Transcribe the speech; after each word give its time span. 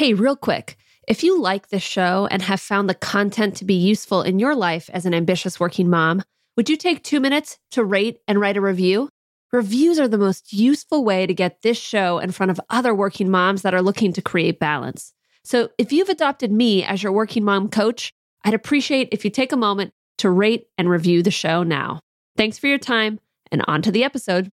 Hey, 0.00 0.14
real 0.14 0.34
quick. 0.34 0.78
If 1.06 1.22
you 1.22 1.38
like 1.38 1.68
this 1.68 1.82
show 1.82 2.26
and 2.30 2.40
have 2.40 2.58
found 2.58 2.88
the 2.88 2.94
content 2.94 3.56
to 3.56 3.66
be 3.66 3.74
useful 3.74 4.22
in 4.22 4.38
your 4.38 4.54
life 4.54 4.88
as 4.94 5.04
an 5.04 5.12
ambitious 5.12 5.60
working 5.60 5.90
mom, 5.90 6.22
would 6.56 6.70
you 6.70 6.78
take 6.78 7.04
two 7.04 7.20
minutes 7.20 7.58
to 7.72 7.84
rate 7.84 8.20
and 8.26 8.40
write 8.40 8.56
a 8.56 8.62
review? 8.62 9.10
Reviews 9.52 9.98
are 9.98 10.08
the 10.08 10.16
most 10.16 10.54
useful 10.54 11.04
way 11.04 11.26
to 11.26 11.34
get 11.34 11.60
this 11.60 11.76
show 11.76 12.18
in 12.18 12.32
front 12.32 12.50
of 12.50 12.58
other 12.70 12.94
working 12.94 13.30
moms 13.30 13.60
that 13.60 13.74
are 13.74 13.82
looking 13.82 14.14
to 14.14 14.22
create 14.22 14.58
balance. 14.58 15.12
So 15.44 15.68
if 15.76 15.92
you've 15.92 16.08
adopted 16.08 16.50
me 16.50 16.82
as 16.82 17.02
your 17.02 17.12
working 17.12 17.44
mom 17.44 17.68
coach, 17.68 18.14
I'd 18.42 18.54
appreciate 18.54 19.10
if 19.12 19.22
you 19.22 19.30
take 19.30 19.52
a 19.52 19.56
moment 19.58 19.92
to 20.16 20.30
rate 20.30 20.68
and 20.78 20.88
review 20.88 21.22
the 21.22 21.30
show 21.30 21.62
now. 21.62 22.00
Thanks 22.38 22.56
for 22.56 22.68
your 22.68 22.78
time 22.78 23.20
and 23.52 23.62
on 23.68 23.82
to 23.82 23.90
the 23.92 24.04
episode. 24.04 24.48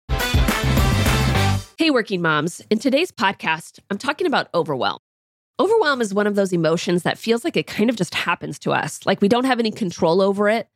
Hey, 1.78 1.90
working 1.90 2.22
moms. 2.22 2.62
In 2.70 2.78
today's 2.78 3.10
podcast, 3.10 3.80
I'm 3.90 3.98
talking 3.98 4.28
about 4.28 4.48
overwhelm. 4.54 5.00
Overwhelm 5.60 6.00
is 6.00 6.14
one 6.14 6.26
of 6.26 6.34
those 6.34 6.52
emotions 6.52 7.02
that 7.02 7.18
feels 7.18 7.44
like 7.44 7.56
it 7.56 7.66
kind 7.66 7.90
of 7.90 7.96
just 7.96 8.14
happens 8.14 8.58
to 8.60 8.72
us, 8.72 9.04
like 9.04 9.20
we 9.20 9.28
don't 9.28 9.44
have 9.44 9.58
any 9.58 9.70
control 9.70 10.22
over 10.22 10.48
it. 10.48 10.68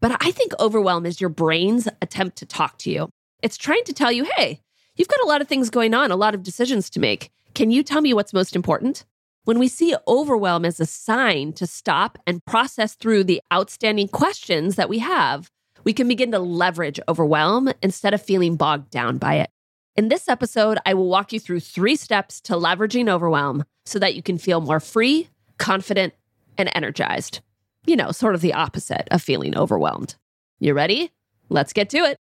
But 0.00 0.16
I 0.20 0.32
think 0.32 0.52
overwhelm 0.58 1.06
is 1.06 1.20
your 1.20 1.30
brain's 1.30 1.88
attempt 2.02 2.36
to 2.38 2.46
talk 2.46 2.78
to 2.78 2.90
you. 2.90 3.08
It's 3.42 3.56
trying 3.56 3.84
to 3.84 3.92
tell 3.92 4.10
you, 4.10 4.24
hey, 4.36 4.60
you've 4.96 5.08
got 5.08 5.22
a 5.22 5.26
lot 5.26 5.40
of 5.40 5.48
things 5.48 5.70
going 5.70 5.94
on, 5.94 6.10
a 6.10 6.16
lot 6.16 6.34
of 6.34 6.42
decisions 6.42 6.90
to 6.90 7.00
make. 7.00 7.30
Can 7.54 7.70
you 7.70 7.84
tell 7.84 8.00
me 8.00 8.12
what's 8.12 8.32
most 8.32 8.56
important? 8.56 9.04
When 9.44 9.58
we 9.58 9.68
see 9.68 9.94
overwhelm 10.08 10.64
as 10.64 10.80
a 10.80 10.86
sign 10.86 11.52
to 11.54 11.66
stop 11.66 12.18
and 12.26 12.44
process 12.44 12.94
through 12.94 13.24
the 13.24 13.40
outstanding 13.52 14.08
questions 14.08 14.74
that 14.76 14.88
we 14.88 14.98
have, 14.98 15.50
we 15.84 15.92
can 15.92 16.08
begin 16.08 16.32
to 16.32 16.38
leverage 16.38 16.98
overwhelm 17.08 17.70
instead 17.82 18.14
of 18.14 18.22
feeling 18.22 18.56
bogged 18.56 18.90
down 18.90 19.18
by 19.18 19.34
it. 19.36 19.50
In 19.96 20.08
this 20.08 20.28
episode, 20.28 20.78
I 20.84 20.94
will 20.94 21.06
walk 21.06 21.32
you 21.32 21.38
through 21.38 21.60
three 21.60 21.94
steps 21.94 22.40
to 22.40 22.54
leveraging 22.54 23.08
overwhelm 23.08 23.64
so 23.86 24.00
that 24.00 24.16
you 24.16 24.24
can 24.24 24.38
feel 24.38 24.60
more 24.60 24.80
free, 24.80 25.28
confident, 25.58 26.14
and 26.58 26.68
energized. 26.74 27.42
You 27.86 27.94
know, 27.94 28.10
sort 28.10 28.34
of 28.34 28.40
the 28.40 28.54
opposite 28.54 29.06
of 29.12 29.22
feeling 29.22 29.56
overwhelmed. 29.56 30.16
You 30.58 30.74
ready? 30.74 31.12
Let's 31.48 31.72
get 31.72 31.90
to 31.90 31.98
it. 31.98 32.16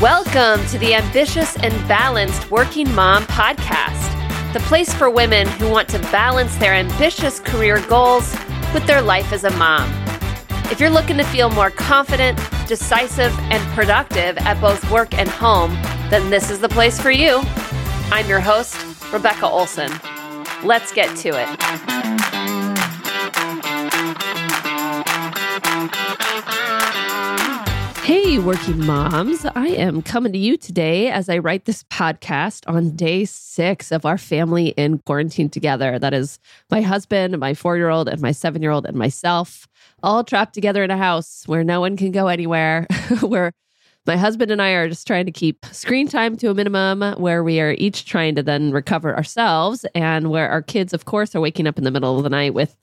Welcome 0.00 0.64
to 0.68 0.78
the 0.78 0.94
Ambitious 0.94 1.56
and 1.56 1.72
Balanced 1.88 2.48
Working 2.52 2.94
Mom 2.94 3.24
podcast, 3.24 4.52
the 4.52 4.60
place 4.60 4.94
for 4.94 5.10
women 5.10 5.48
who 5.48 5.68
want 5.68 5.88
to 5.88 5.98
balance 6.12 6.54
their 6.58 6.74
ambitious 6.74 7.40
career 7.40 7.84
goals 7.88 8.32
with 8.72 8.86
their 8.86 9.02
life 9.02 9.32
as 9.32 9.42
a 9.42 9.50
mom. 9.56 9.99
If 10.70 10.78
you're 10.78 10.88
looking 10.88 11.16
to 11.16 11.24
feel 11.24 11.50
more 11.50 11.68
confident, 11.68 12.38
decisive, 12.68 13.36
and 13.50 13.60
productive 13.74 14.38
at 14.38 14.60
both 14.60 14.88
work 14.88 15.12
and 15.18 15.28
home, 15.28 15.72
then 16.10 16.30
this 16.30 16.48
is 16.48 16.60
the 16.60 16.68
place 16.68 17.00
for 17.00 17.10
you. 17.10 17.40
I'm 18.12 18.28
your 18.28 18.38
host, 18.38 18.76
Rebecca 19.12 19.48
Olson. 19.48 19.90
Let's 20.62 20.92
get 20.92 21.16
to 21.18 21.30
it. 21.30 21.48
Hey, 28.04 28.38
working 28.38 28.86
moms. 28.86 29.44
I 29.44 29.68
am 29.68 30.02
coming 30.02 30.32
to 30.32 30.38
you 30.38 30.56
today 30.56 31.10
as 31.10 31.28
I 31.28 31.38
write 31.38 31.64
this 31.64 31.82
podcast 31.84 32.68
on 32.68 32.96
day 32.96 33.24
six 33.24 33.90
of 33.90 34.06
our 34.06 34.18
family 34.18 34.68
in 34.68 34.98
quarantine 34.98 35.48
together. 35.48 35.98
That 35.98 36.14
is 36.14 36.38
my 36.70 36.80
husband, 36.80 37.38
my 37.38 37.54
four 37.54 37.76
year 37.76 37.88
old, 37.88 38.08
and 38.08 38.20
my 38.20 38.32
seven 38.32 38.62
year 38.62 38.70
old, 38.70 38.86
and 38.86 38.96
myself 38.96 39.68
all 40.02 40.24
trapped 40.24 40.54
together 40.54 40.82
in 40.82 40.90
a 40.90 40.96
house 40.96 41.44
where 41.46 41.64
no 41.64 41.80
one 41.80 41.96
can 41.96 42.12
go 42.12 42.28
anywhere, 42.28 42.86
where 43.20 43.52
my 44.06 44.16
husband 44.16 44.50
and 44.50 44.62
I 44.62 44.70
are 44.70 44.88
just 44.88 45.06
trying 45.06 45.26
to 45.26 45.32
keep 45.32 45.66
screen 45.66 46.08
time 46.08 46.36
to 46.38 46.50
a 46.50 46.54
minimum, 46.54 47.20
where 47.20 47.44
we 47.44 47.60
are 47.60 47.74
each 47.78 48.06
trying 48.06 48.34
to 48.36 48.42
then 48.42 48.72
recover 48.72 49.14
ourselves, 49.14 49.84
and 49.94 50.30
where 50.30 50.48
our 50.48 50.62
kids, 50.62 50.92
of 50.92 51.04
course, 51.04 51.34
are 51.34 51.40
waking 51.40 51.66
up 51.66 51.78
in 51.78 51.84
the 51.84 51.90
middle 51.90 52.16
of 52.16 52.24
the 52.24 52.30
night 52.30 52.54
with 52.54 52.76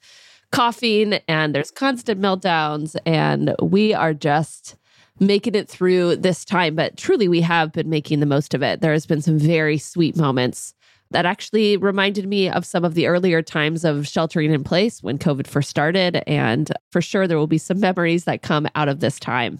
coughing 0.51 1.19
and 1.27 1.53
there's 1.53 1.71
constant 1.71 2.21
meltdowns, 2.21 2.95
and 3.05 3.55
we 3.61 3.93
are 3.93 4.13
just 4.13 4.75
making 5.19 5.55
it 5.55 5.67
through 5.67 6.15
this 6.15 6.45
time. 6.45 6.75
But 6.75 6.97
truly, 6.97 7.27
we 7.27 7.41
have 7.41 7.71
been 7.71 7.89
making 7.89 8.19
the 8.19 8.25
most 8.25 8.53
of 8.53 8.61
it. 8.61 8.81
There 8.81 8.93
has 8.93 9.05
been 9.05 9.21
some 9.21 9.39
very 9.39 9.77
sweet 9.77 10.15
moments 10.15 10.73
that 11.11 11.25
actually 11.25 11.77
reminded 11.77 12.27
me 12.27 12.49
of 12.49 12.65
some 12.65 12.83
of 12.83 12.93
the 12.93 13.07
earlier 13.07 13.41
times 13.41 13.83
of 13.83 14.07
sheltering 14.07 14.51
in 14.51 14.63
place 14.63 15.01
when 15.01 15.17
COVID 15.17 15.47
first 15.47 15.69
started. 15.69 16.23
And 16.27 16.71
for 16.91 17.01
sure, 17.01 17.27
there 17.27 17.37
will 17.37 17.47
be 17.47 17.57
some 17.57 17.79
memories 17.79 18.25
that 18.25 18.41
come 18.41 18.67
out 18.75 18.89
of 18.89 18.99
this 18.99 19.19
time. 19.19 19.59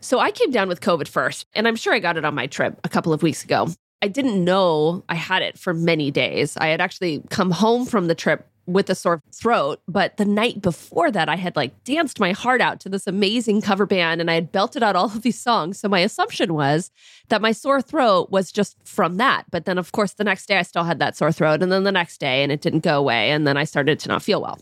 So 0.00 0.18
I 0.18 0.30
came 0.30 0.50
down 0.50 0.68
with 0.68 0.80
COVID 0.80 1.08
first, 1.08 1.46
and 1.54 1.66
I'm 1.66 1.76
sure 1.76 1.94
I 1.94 1.98
got 1.98 2.18
it 2.18 2.24
on 2.24 2.34
my 2.34 2.46
trip 2.46 2.78
a 2.84 2.88
couple 2.88 3.12
of 3.12 3.22
weeks 3.22 3.42
ago. 3.42 3.68
I 4.02 4.08
didn't 4.08 4.44
know 4.44 5.02
I 5.08 5.14
had 5.14 5.42
it 5.42 5.58
for 5.58 5.72
many 5.72 6.10
days. 6.10 6.58
I 6.58 6.66
had 6.66 6.80
actually 6.80 7.22
come 7.30 7.50
home 7.50 7.86
from 7.86 8.06
the 8.06 8.14
trip 8.14 8.46
with 8.66 8.88
a 8.90 8.94
sore 8.94 9.22
throat. 9.32 9.80
But 9.86 10.16
the 10.16 10.24
night 10.24 10.60
before 10.60 11.10
that, 11.10 11.28
I 11.28 11.36
had 11.36 11.56
like 11.56 11.84
danced 11.84 12.20
my 12.20 12.32
heart 12.32 12.60
out 12.60 12.80
to 12.80 12.88
this 12.88 13.06
amazing 13.06 13.60
cover 13.60 13.86
band 13.86 14.20
and 14.20 14.30
I 14.30 14.34
had 14.34 14.52
belted 14.52 14.82
out 14.82 14.96
all 14.96 15.06
of 15.06 15.22
these 15.22 15.40
songs. 15.40 15.78
So 15.78 15.88
my 15.88 16.00
assumption 16.00 16.54
was 16.54 16.90
that 17.28 17.42
my 17.42 17.52
sore 17.52 17.82
throat 17.82 18.30
was 18.30 18.52
just 18.52 18.76
from 18.84 19.16
that. 19.16 19.44
But 19.50 19.64
then, 19.64 19.78
of 19.78 19.92
course, 19.92 20.14
the 20.14 20.24
next 20.24 20.46
day 20.46 20.58
I 20.58 20.62
still 20.62 20.84
had 20.84 20.98
that 20.98 21.16
sore 21.16 21.32
throat. 21.32 21.62
And 21.62 21.70
then 21.70 21.84
the 21.84 21.92
next 21.92 22.18
day, 22.18 22.42
and 22.42 22.50
it 22.50 22.60
didn't 22.60 22.80
go 22.80 22.98
away. 22.98 23.30
And 23.30 23.46
then 23.46 23.56
I 23.56 23.64
started 23.64 23.98
to 24.00 24.08
not 24.08 24.22
feel 24.22 24.40
well. 24.40 24.58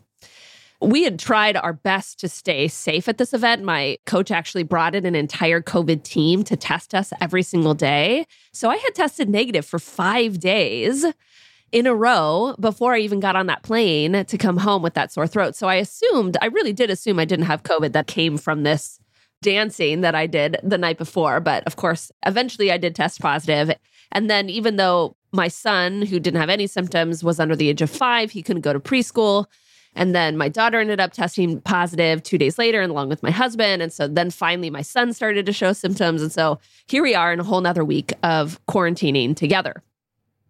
We 0.81 1.05
had 1.05 1.21
tried 1.21 1.57
our 1.57 1.73
best 1.73 2.19
to 2.21 2.29
stay 2.29 2.67
safe 2.67 3.09
at 3.09 3.17
this 3.17 3.33
event. 3.33 3.63
My 3.63 3.99
coach 4.05 4.33
actually 4.33 4.65
brought 4.65 4.97
in 4.97 5.07
an 5.07 5.15
entire 5.15 5.63
COVID 5.63 6.03
team 6.03 6.43
to 6.43 6.57
test 6.57 6.93
us 6.93 7.13
every 7.21 7.45
single 7.45 7.75
day. 7.75 8.27
So 8.53 8.69
I 8.69 8.79
had 8.79 8.95
tested 8.97 9.29
negative 9.29 9.65
for 9.65 9.79
five 9.79 10.41
days 10.41 11.07
in 11.73 11.87
a 11.87 11.95
row 11.95 12.55
before 12.61 12.95
I 12.95 12.99
even 12.99 13.19
got 13.19 13.35
on 13.35 13.47
that 13.47 13.63
plane 13.63 14.25
to 14.25 14.39
come 14.39 14.59
home 14.59 14.83
with 14.83 14.95
that 14.95 15.11
sore 15.11 15.27
throat. 15.27 15.57
So 15.57 15.69
I 15.69 15.77
assumed, 15.77 16.37
I 16.43 16.47
really 16.47 16.73
did 16.73 16.91
assume 16.91 17.19
I 17.19 17.25
didn't 17.25 17.47
have 17.47 17.63
COVID 17.63 17.93
that 17.93 18.07
came 18.07 18.37
from 18.37 18.63
this 18.63 19.01
dancing 19.41 20.03
that 20.03 20.15
I 20.15 20.27
did 20.27 20.59
the 20.63 20.79
night 20.79 20.99
before. 20.99 21.41
But 21.41 21.65
of 21.67 21.77
course, 21.77 22.13
eventually 22.25 22.71
I 22.71 22.77
did 22.77 22.95
test 22.95 23.21
positive. 23.21 23.75
And 24.13 24.29
then, 24.31 24.51
even 24.51 24.77
though 24.77 25.17
my 25.33 25.49
son, 25.49 26.03
who 26.03 26.21
didn't 26.21 26.41
have 26.41 26.51
any 26.51 26.67
symptoms, 26.67 27.25
was 27.25 27.41
under 27.41 27.57
the 27.57 27.71
age 27.71 27.81
of 27.81 27.91
five, 27.91 28.31
he 28.31 28.43
couldn't 28.43 28.63
go 28.63 28.75
to 28.75 28.81
preschool. 28.81 29.47
And 29.95 30.15
then 30.15 30.37
my 30.37 30.49
daughter 30.49 30.79
ended 30.79 31.01
up 31.01 31.13
testing 31.13 31.61
positive 31.63 32.23
two 32.23 32.39
days 32.39 32.59
later, 32.59 32.81
and 32.81 32.91
along 32.91 33.09
with 33.09 33.23
my 33.23 33.31
husband. 33.31 33.83
And 33.83 33.93
so 33.93 34.07
then 34.07 34.31
finally 34.31 34.71
my 34.71 34.83
son 34.83 35.13
started 35.13 35.47
to 35.47 35.53
show 35.53 35.73
symptoms. 35.73 36.23
And 36.23 36.33
so 36.33 36.59
here 36.87 37.03
we 37.03 37.15
are 37.15 37.33
in 37.33 37.41
a 37.41 37.45
whole 37.45 37.61
nother 37.61 37.85
week 37.85 38.13
of 38.23 38.61
quarantining 38.67 39.35
together. 39.35 39.83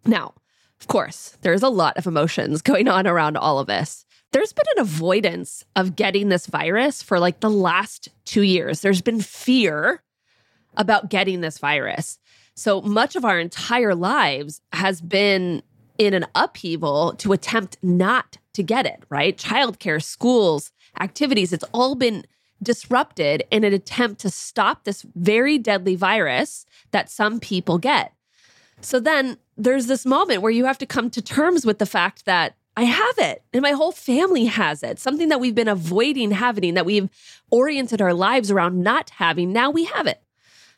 Now, 0.04 0.34
of 0.82 0.88
course, 0.88 1.38
there's 1.42 1.62
a 1.62 1.68
lot 1.68 1.96
of 1.96 2.08
emotions 2.08 2.60
going 2.70 2.88
on 2.88 3.06
around 3.06 3.36
all 3.36 3.60
of 3.60 3.68
this. 3.68 4.04
There's 4.32 4.52
been 4.52 4.66
an 4.76 4.82
avoidance 4.82 5.64
of 5.76 5.94
getting 5.94 6.28
this 6.28 6.48
virus 6.48 7.04
for 7.04 7.20
like 7.20 7.38
the 7.38 7.50
last 7.50 8.08
two 8.24 8.42
years. 8.42 8.80
There's 8.80 9.00
been 9.00 9.20
fear 9.20 10.02
about 10.76 11.08
getting 11.08 11.40
this 11.40 11.58
virus. 11.58 12.18
So 12.56 12.80
much 12.80 13.14
of 13.14 13.24
our 13.24 13.38
entire 13.38 13.94
lives 13.94 14.60
has 14.72 15.00
been 15.00 15.62
in 15.98 16.14
an 16.14 16.26
upheaval 16.34 17.14
to 17.18 17.32
attempt 17.32 17.76
not 17.80 18.38
to 18.54 18.64
get 18.64 18.84
it, 18.84 19.04
right? 19.08 19.36
Childcare, 19.38 20.02
schools, 20.02 20.72
activities, 20.98 21.52
it's 21.52 21.64
all 21.72 21.94
been 21.94 22.24
disrupted 22.60 23.44
in 23.52 23.62
an 23.62 23.72
attempt 23.72 24.20
to 24.22 24.30
stop 24.30 24.82
this 24.82 25.06
very 25.14 25.58
deadly 25.58 25.94
virus 25.94 26.66
that 26.90 27.08
some 27.08 27.38
people 27.38 27.78
get. 27.78 28.12
So 28.80 28.98
then 28.98 29.36
there's 29.56 29.86
this 29.86 30.06
moment 30.06 30.42
where 30.42 30.50
you 30.50 30.64
have 30.64 30.78
to 30.78 30.86
come 30.86 31.10
to 31.10 31.22
terms 31.22 31.66
with 31.66 31.78
the 31.78 31.86
fact 31.86 32.24
that 32.24 32.56
I 32.76 32.84
have 32.84 33.18
it 33.18 33.42
and 33.52 33.62
my 33.62 33.72
whole 33.72 33.92
family 33.92 34.46
has 34.46 34.82
it. 34.82 34.98
Something 34.98 35.28
that 35.28 35.40
we've 35.40 35.54
been 35.54 35.68
avoiding 35.68 36.30
having, 36.30 36.74
that 36.74 36.86
we've 36.86 37.10
oriented 37.50 38.00
our 38.00 38.14
lives 38.14 38.50
around 38.50 38.82
not 38.82 39.10
having. 39.10 39.52
Now 39.52 39.70
we 39.70 39.84
have 39.84 40.06
it. 40.06 40.22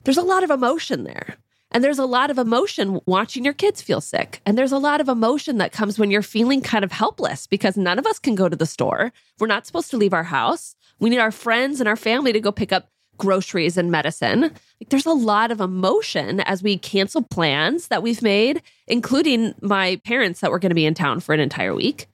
There's 0.03 0.19
a 0.19 0.23
lot 0.23 0.43
of 0.43 0.51
emotion 0.51 1.05
there. 1.05 1.37
And 1.71 1.83
there's 1.83 1.99
a 1.99 2.07
lot 2.07 2.31
of 2.31 2.39
emotion 2.39 3.01
watching 3.05 3.45
your 3.45 3.53
kids 3.53 3.83
feel 3.83 4.01
sick. 4.01 4.41
And 4.47 4.57
there's 4.57 4.71
a 4.71 4.79
lot 4.79 5.01
of 5.01 5.09
emotion 5.09 5.59
that 5.59 5.73
comes 5.73 5.99
when 5.99 6.11
you're 6.11 6.23
feeling 6.23 6.61
kind 6.61 6.85
of 6.85 6.93
helpless 6.93 7.49
because 7.49 7.77
none 7.77 7.99
of 7.99 8.07
us 8.07 8.21
can 8.21 8.37
go 8.37 8.49
to 8.49 8.55
the 8.55 8.67
store. 8.67 9.13
We're 9.41 9.49
not 9.49 9.67
supposed 9.67 9.91
to 9.91 9.97
leave 9.97 10.15
our 10.15 10.25
house. 10.25 10.77
We 11.01 11.11
need 11.11 11.19
our 11.19 11.33
friends 11.33 11.81
and 11.81 11.89
our 11.89 11.97
family 11.97 12.33
to 12.33 12.41
go 12.41 12.53
pick 12.53 12.73
up 12.73 12.91
groceries 13.19 13.77
and 13.77 13.91
medicine. 13.91 14.43
Like 14.43 14.91
there's 14.91 15.07
a 15.07 15.13
lot 15.13 15.51
of 15.51 15.61
emotion 15.61 16.41
as 16.41 16.63
we 16.63 16.79
cancel 16.79 17.23
plans 17.23 17.89
that 17.89 18.03
we've 18.03 18.23
made, 18.23 18.63
including 18.87 19.55
my 19.61 19.97
parents 20.05 20.41
that 20.41 20.51
were 20.51 20.59
going 20.59 20.71
to 20.71 20.75
be 20.75 20.87
in 20.87 20.95
town 20.95 21.21
for 21.21 21.35
an 21.35 21.41
entire 21.41 21.75
week. 21.75 22.09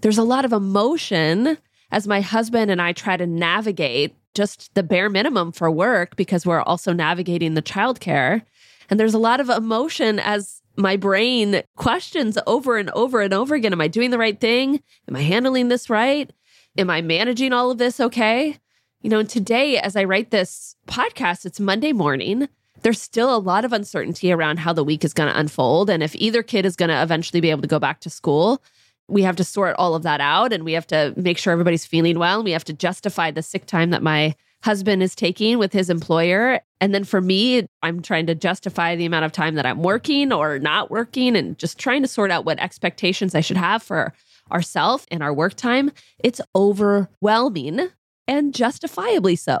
There's 0.00 0.18
a 0.18 0.24
lot 0.24 0.44
of 0.44 0.52
emotion 0.52 1.58
as 1.90 2.06
my 2.06 2.20
husband 2.20 2.70
and 2.70 2.82
I 2.82 2.92
try 2.92 3.16
to 3.16 3.26
navigate 3.26 4.14
just 4.34 4.74
the 4.74 4.82
bare 4.82 5.08
minimum 5.08 5.52
for 5.52 5.70
work 5.70 6.16
because 6.16 6.44
we're 6.44 6.62
also 6.62 6.92
navigating 6.92 7.54
the 7.54 7.62
childcare. 7.62 8.42
And 8.90 9.00
there's 9.00 9.14
a 9.14 9.18
lot 9.18 9.40
of 9.40 9.48
emotion 9.48 10.18
as 10.18 10.62
my 10.76 10.96
brain 10.96 11.62
questions 11.76 12.38
over 12.46 12.76
and 12.76 12.90
over 12.90 13.22
and 13.22 13.32
over 13.32 13.54
again 13.54 13.72
Am 13.72 13.80
I 13.80 13.88
doing 13.88 14.10
the 14.10 14.18
right 14.18 14.38
thing? 14.38 14.82
Am 15.08 15.16
I 15.16 15.22
handling 15.22 15.68
this 15.68 15.88
right? 15.88 16.30
Am 16.76 16.90
I 16.90 17.00
managing 17.00 17.52
all 17.52 17.70
of 17.70 17.78
this 17.78 17.98
okay? 17.98 18.58
You 19.02 19.10
know, 19.10 19.22
today, 19.22 19.78
as 19.78 19.94
I 19.94 20.04
write 20.04 20.30
this 20.30 20.74
podcast, 20.88 21.44
it's 21.44 21.60
Monday 21.60 21.92
morning. 21.92 22.48
there's 22.82 23.00
still 23.00 23.34
a 23.34 23.38
lot 23.38 23.64
of 23.64 23.72
uncertainty 23.72 24.30
around 24.32 24.58
how 24.58 24.72
the 24.72 24.84
week 24.84 25.04
is 25.04 25.12
going 25.12 25.32
to 25.32 25.38
unfold. 25.38 25.90
And 25.90 26.02
if 26.02 26.14
either 26.16 26.42
kid 26.42 26.66
is 26.66 26.76
going 26.76 26.88
to 26.88 27.02
eventually 27.02 27.40
be 27.40 27.50
able 27.50 27.62
to 27.62 27.68
go 27.68 27.78
back 27.78 28.00
to 28.00 28.10
school, 28.10 28.62
we 29.08 29.22
have 29.22 29.36
to 29.36 29.44
sort 29.44 29.76
all 29.78 29.94
of 29.94 30.02
that 30.02 30.20
out 30.20 30.52
and 30.52 30.64
we 30.64 30.72
have 30.72 30.86
to 30.88 31.12
make 31.16 31.38
sure 31.38 31.52
everybody's 31.52 31.86
feeling 31.86 32.18
well. 32.18 32.36
And 32.36 32.44
we 32.44 32.52
have 32.52 32.64
to 32.64 32.72
justify 32.72 33.30
the 33.30 33.42
sick 33.42 33.66
time 33.66 33.90
that 33.90 34.02
my 34.02 34.34
husband 34.62 35.02
is 35.02 35.14
taking 35.14 35.58
with 35.58 35.72
his 35.72 35.90
employer. 35.90 36.60
And 36.80 36.94
then 36.94 37.04
for 37.04 37.20
me, 37.20 37.66
I'm 37.82 38.02
trying 38.02 38.26
to 38.26 38.34
justify 38.34 38.94
the 38.94 39.06
amount 39.06 39.24
of 39.24 39.32
time 39.32 39.54
that 39.54 39.66
I'm 39.66 39.82
working 39.82 40.32
or 40.32 40.58
not 40.58 40.90
working 40.90 41.36
and 41.36 41.58
just 41.58 41.78
trying 41.78 42.02
to 42.02 42.08
sort 42.08 42.30
out 42.30 42.44
what 42.44 42.58
expectations 42.60 43.34
I 43.34 43.40
should 43.40 43.56
have 43.56 43.82
for 43.82 44.12
ourselves 44.52 45.06
and 45.10 45.22
our 45.22 45.32
work 45.32 45.54
time. 45.54 45.92
It's 46.18 46.40
overwhelming 46.54 47.90
and 48.28 48.54
justifiably 48.54 49.36
so. 49.36 49.60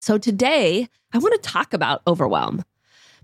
So 0.00 0.18
today, 0.18 0.88
I 1.12 1.18
want 1.18 1.34
to 1.34 1.50
talk 1.50 1.74
about 1.74 2.02
overwhelm 2.06 2.64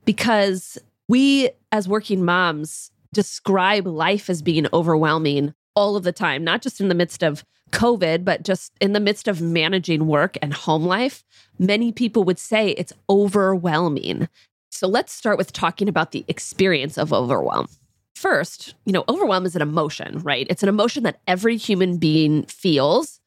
because 0.04 0.78
we 1.08 1.50
as 1.72 1.88
working 1.88 2.24
moms 2.24 2.90
describe 3.12 3.86
life 3.86 4.28
as 4.28 4.42
being 4.42 4.66
overwhelming 4.72 5.54
all 5.74 5.96
of 5.96 6.02
the 6.02 6.12
time, 6.12 6.42
not 6.44 6.62
just 6.62 6.80
in 6.80 6.88
the 6.88 6.94
midst 6.94 7.22
of 7.22 7.44
COVID, 7.70 8.24
but 8.24 8.42
just 8.42 8.72
in 8.80 8.92
the 8.92 9.00
midst 9.00 9.28
of 9.28 9.40
managing 9.40 10.06
work 10.06 10.36
and 10.40 10.52
home 10.52 10.84
life. 10.84 11.24
Many 11.58 11.92
people 11.92 12.24
would 12.24 12.38
say 12.38 12.70
it's 12.70 12.92
overwhelming. 13.08 14.28
So 14.70 14.86
let's 14.86 15.12
start 15.12 15.38
with 15.38 15.52
talking 15.52 15.88
about 15.88 16.12
the 16.12 16.24
experience 16.28 16.98
of 16.98 17.12
overwhelm. 17.12 17.68
First, 18.14 18.74
you 18.84 18.92
know, 18.92 19.04
overwhelm 19.08 19.44
is 19.44 19.56
an 19.56 19.62
emotion, 19.62 20.20
right? 20.20 20.46
It's 20.48 20.62
an 20.62 20.68
emotion 20.68 21.02
that 21.02 21.20
every 21.26 21.56
human 21.56 21.98
being 21.98 22.44
feels, 22.44 23.20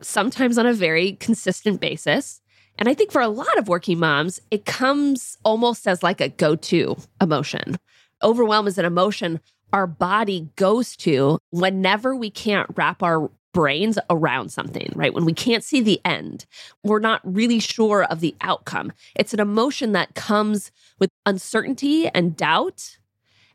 sometimes 0.00 0.58
on 0.58 0.66
a 0.66 0.74
very 0.74 1.12
consistent 1.12 1.80
basis. 1.80 2.40
And 2.78 2.88
I 2.88 2.94
think 2.94 3.10
for 3.10 3.22
a 3.22 3.28
lot 3.28 3.58
of 3.58 3.68
working 3.68 3.98
moms, 3.98 4.40
it 4.50 4.66
comes 4.66 5.38
almost 5.44 5.88
as 5.88 6.02
like 6.02 6.20
a 6.20 6.28
go 6.28 6.56
to 6.56 6.96
emotion. 7.20 7.76
Overwhelm 8.22 8.66
is 8.66 8.78
an 8.78 8.84
emotion 8.84 9.40
our 9.72 9.86
body 9.86 10.48
goes 10.56 10.96
to 10.96 11.38
whenever 11.50 12.14
we 12.16 12.30
can't 12.30 12.70
wrap 12.76 13.02
our 13.02 13.30
brains 13.52 13.98
around 14.10 14.50
something, 14.50 14.92
right? 14.94 15.14
When 15.14 15.24
we 15.24 15.32
can't 15.32 15.64
see 15.64 15.80
the 15.80 16.00
end, 16.04 16.46
we're 16.84 16.98
not 16.98 17.20
really 17.24 17.58
sure 17.58 18.04
of 18.04 18.20
the 18.20 18.34
outcome. 18.40 18.92
It's 19.14 19.34
an 19.34 19.40
emotion 19.40 19.92
that 19.92 20.14
comes 20.14 20.70
with 20.98 21.10
uncertainty 21.24 22.08
and 22.08 22.36
doubt, 22.36 22.98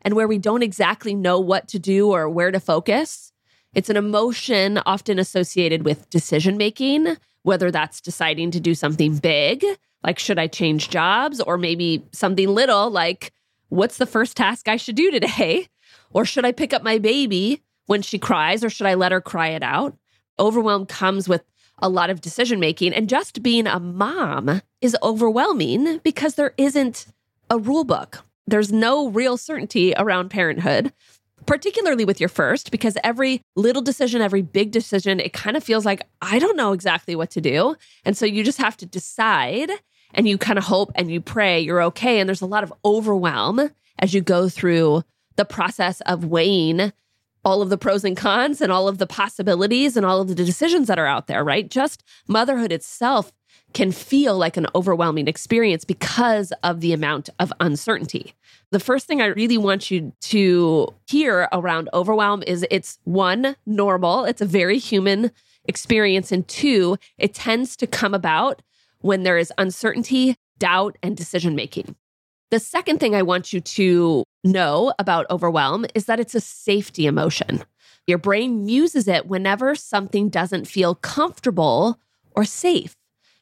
and 0.02 0.14
where 0.14 0.28
we 0.28 0.38
don't 0.38 0.62
exactly 0.62 1.14
know 1.14 1.38
what 1.38 1.68
to 1.68 1.78
do 1.78 2.10
or 2.10 2.28
where 2.28 2.50
to 2.50 2.60
focus. 2.60 3.31
It's 3.74 3.88
an 3.88 3.96
emotion 3.96 4.78
often 4.84 5.18
associated 5.18 5.84
with 5.84 6.10
decision 6.10 6.58
making, 6.58 7.16
whether 7.42 7.70
that's 7.70 8.02
deciding 8.02 8.50
to 8.50 8.60
do 8.60 8.74
something 8.74 9.16
big, 9.16 9.64
like 10.04 10.18
should 10.18 10.38
I 10.38 10.46
change 10.46 10.90
jobs, 10.90 11.40
or 11.40 11.56
maybe 11.56 12.04
something 12.12 12.48
little, 12.48 12.90
like 12.90 13.32
what's 13.70 13.96
the 13.96 14.06
first 14.06 14.36
task 14.36 14.68
I 14.68 14.76
should 14.76 14.96
do 14.96 15.10
today? 15.10 15.68
Or 16.14 16.26
should 16.26 16.44
I 16.44 16.52
pick 16.52 16.74
up 16.74 16.82
my 16.82 16.98
baby 16.98 17.62
when 17.86 18.02
she 18.02 18.18
cries, 18.18 18.62
or 18.62 18.68
should 18.68 18.86
I 18.86 18.94
let 18.94 19.12
her 19.12 19.20
cry 19.20 19.48
it 19.48 19.62
out? 19.62 19.96
Overwhelm 20.38 20.84
comes 20.84 21.26
with 21.26 21.42
a 21.78 21.88
lot 21.88 22.10
of 22.10 22.20
decision 22.20 22.60
making, 22.60 22.92
and 22.92 23.08
just 23.08 23.42
being 23.42 23.66
a 23.66 23.80
mom 23.80 24.60
is 24.82 24.94
overwhelming 25.02 25.98
because 26.04 26.34
there 26.34 26.52
isn't 26.58 27.06
a 27.48 27.58
rule 27.58 27.84
book. 27.84 28.24
There's 28.46 28.70
no 28.70 29.08
real 29.08 29.38
certainty 29.38 29.94
around 29.96 30.28
parenthood 30.28 30.92
particularly 31.46 32.04
with 32.04 32.20
your 32.20 32.28
first, 32.28 32.70
because 32.70 32.96
every 33.02 33.42
little 33.56 33.82
decision, 33.82 34.22
every 34.22 34.42
big 34.42 34.70
decision, 34.70 35.20
it 35.20 35.32
kind 35.32 35.56
of 35.56 35.64
feels 35.64 35.84
like, 35.84 36.06
I 36.20 36.38
don't 36.38 36.56
know 36.56 36.72
exactly 36.72 37.16
what 37.16 37.30
to 37.32 37.40
do. 37.40 37.76
And 38.04 38.16
so 38.16 38.26
you 38.26 38.44
just 38.44 38.58
have 38.58 38.76
to 38.78 38.86
decide 38.86 39.70
and 40.14 40.28
you 40.28 40.38
kind 40.38 40.58
of 40.58 40.64
hope 40.64 40.92
and 40.94 41.10
you 41.10 41.20
pray 41.20 41.60
you're 41.60 41.82
okay. 41.84 42.20
And 42.20 42.28
there's 42.28 42.42
a 42.42 42.46
lot 42.46 42.64
of 42.64 42.72
overwhelm 42.84 43.70
as 43.98 44.14
you 44.14 44.20
go 44.20 44.48
through 44.48 45.02
the 45.36 45.44
process 45.44 46.00
of 46.02 46.24
weighing 46.24 46.92
all 47.44 47.62
of 47.62 47.70
the 47.70 47.78
pros 47.78 48.04
and 48.04 48.16
cons 48.16 48.60
and 48.60 48.70
all 48.70 48.86
of 48.86 48.98
the 48.98 49.06
possibilities 49.06 49.96
and 49.96 50.06
all 50.06 50.20
of 50.20 50.28
the 50.28 50.34
decisions 50.34 50.86
that 50.86 50.98
are 50.98 51.06
out 51.06 51.26
there, 51.26 51.42
right? 51.42 51.68
Just 51.68 52.04
motherhood 52.28 52.70
itself 52.70 53.32
can 53.72 53.90
feel 53.90 54.36
like 54.36 54.56
an 54.56 54.66
overwhelming 54.74 55.26
experience 55.26 55.84
because 55.84 56.52
of 56.62 56.80
the 56.80 56.92
amount 56.92 57.30
of 57.40 57.52
uncertainty. 57.58 58.34
The 58.72 58.80
first 58.80 59.06
thing 59.06 59.20
I 59.20 59.26
really 59.26 59.58
want 59.58 59.90
you 59.90 60.14
to 60.22 60.88
hear 61.06 61.46
around 61.52 61.90
overwhelm 61.92 62.42
is 62.46 62.64
it's 62.70 62.98
one, 63.04 63.54
normal, 63.66 64.24
it's 64.24 64.40
a 64.40 64.46
very 64.46 64.78
human 64.78 65.30
experience. 65.66 66.32
And 66.32 66.48
two, 66.48 66.96
it 67.18 67.34
tends 67.34 67.76
to 67.76 67.86
come 67.86 68.14
about 68.14 68.62
when 69.00 69.24
there 69.24 69.36
is 69.36 69.52
uncertainty, 69.58 70.36
doubt, 70.58 70.96
and 71.02 71.14
decision 71.14 71.54
making. 71.54 71.96
The 72.50 72.58
second 72.58 72.98
thing 72.98 73.14
I 73.14 73.20
want 73.20 73.52
you 73.52 73.60
to 73.60 74.24
know 74.42 74.94
about 74.98 75.26
overwhelm 75.30 75.84
is 75.94 76.06
that 76.06 76.18
it's 76.18 76.34
a 76.34 76.40
safety 76.40 77.04
emotion. 77.04 77.64
Your 78.06 78.18
brain 78.18 78.68
uses 78.70 79.06
it 79.06 79.26
whenever 79.26 79.74
something 79.74 80.30
doesn't 80.30 80.66
feel 80.66 80.94
comfortable 80.94 82.00
or 82.30 82.46
safe. 82.46 82.96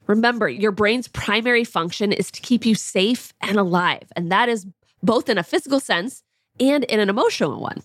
Remember, 0.08 0.48
your 0.48 0.72
brain's 0.72 1.06
primary 1.06 1.62
function 1.62 2.12
is 2.12 2.32
to 2.32 2.40
keep 2.40 2.66
you 2.66 2.74
safe 2.74 3.32
and 3.40 3.58
alive. 3.58 4.10
And 4.16 4.32
that 4.32 4.48
is 4.48 4.66
both 5.02 5.28
in 5.28 5.38
a 5.38 5.42
physical 5.42 5.80
sense 5.80 6.22
and 6.58 6.84
in 6.84 7.00
an 7.00 7.08
emotional 7.08 7.60
one. 7.60 7.82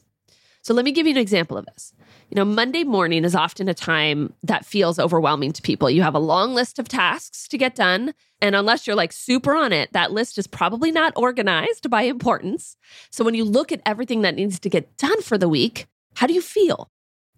So 0.61 0.73
let 0.73 0.83
me 0.83 0.91
give 0.91 1.05
you 1.05 1.11
an 1.11 1.17
example 1.17 1.57
of 1.57 1.65
this. 1.67 1.93
You 2.29 2.35
know, 2.35 2.45
Monday 2.45 2.83
morning 2.83 3.23
is 3.23 3.35
often 3.35 3.69
a 3.69 3.73
time 3.75 4.33
that 4.41 4.65
feels 4.65 4.97
overwhelming 4.97 5.51
to 5.51 5.61
people. 5.61 5.91
You 5.91 6.01
have 6.01 6.15
a 6.15 6.19
long 6.19 6.55
list 6.55 6.79
of 6.79 6.87
tasks 6.87 7.47
to 7.49 7.57
get 7.57 7.75
done. 7.75 8.15
And 8.41 8.55
unless 8.55 8.87
you're 8.87 8.95
like 8.95 9.13
super 9.13 9.53
on 9.53 9.71
it, 9.71 9.93
that 9.93 10.11
list 10.11 10.39
is 10.39 10.47
probably 10.47 10.91
not 10.91 11.13
organized 11.15 11.87
by 11.91 12.01
importance. 12.01 12.77
So 13.11 13.23
when 13.23 13.35
you 13.35 13.45
look 13.45 13.71
at 13.71 13.81
everything 13.85 14.21
that 14.23 14.33
needs 14.33 14.59
to 14.59 14.69
get 14.69 14.97
done 14.97 15.21
for 15.21 15.37
the 15.37 15.47
week, 15.47 15.85
how 16.15 16.25
do 16.25 16.33
you 16.33 16.41
feel? 16.41 16.89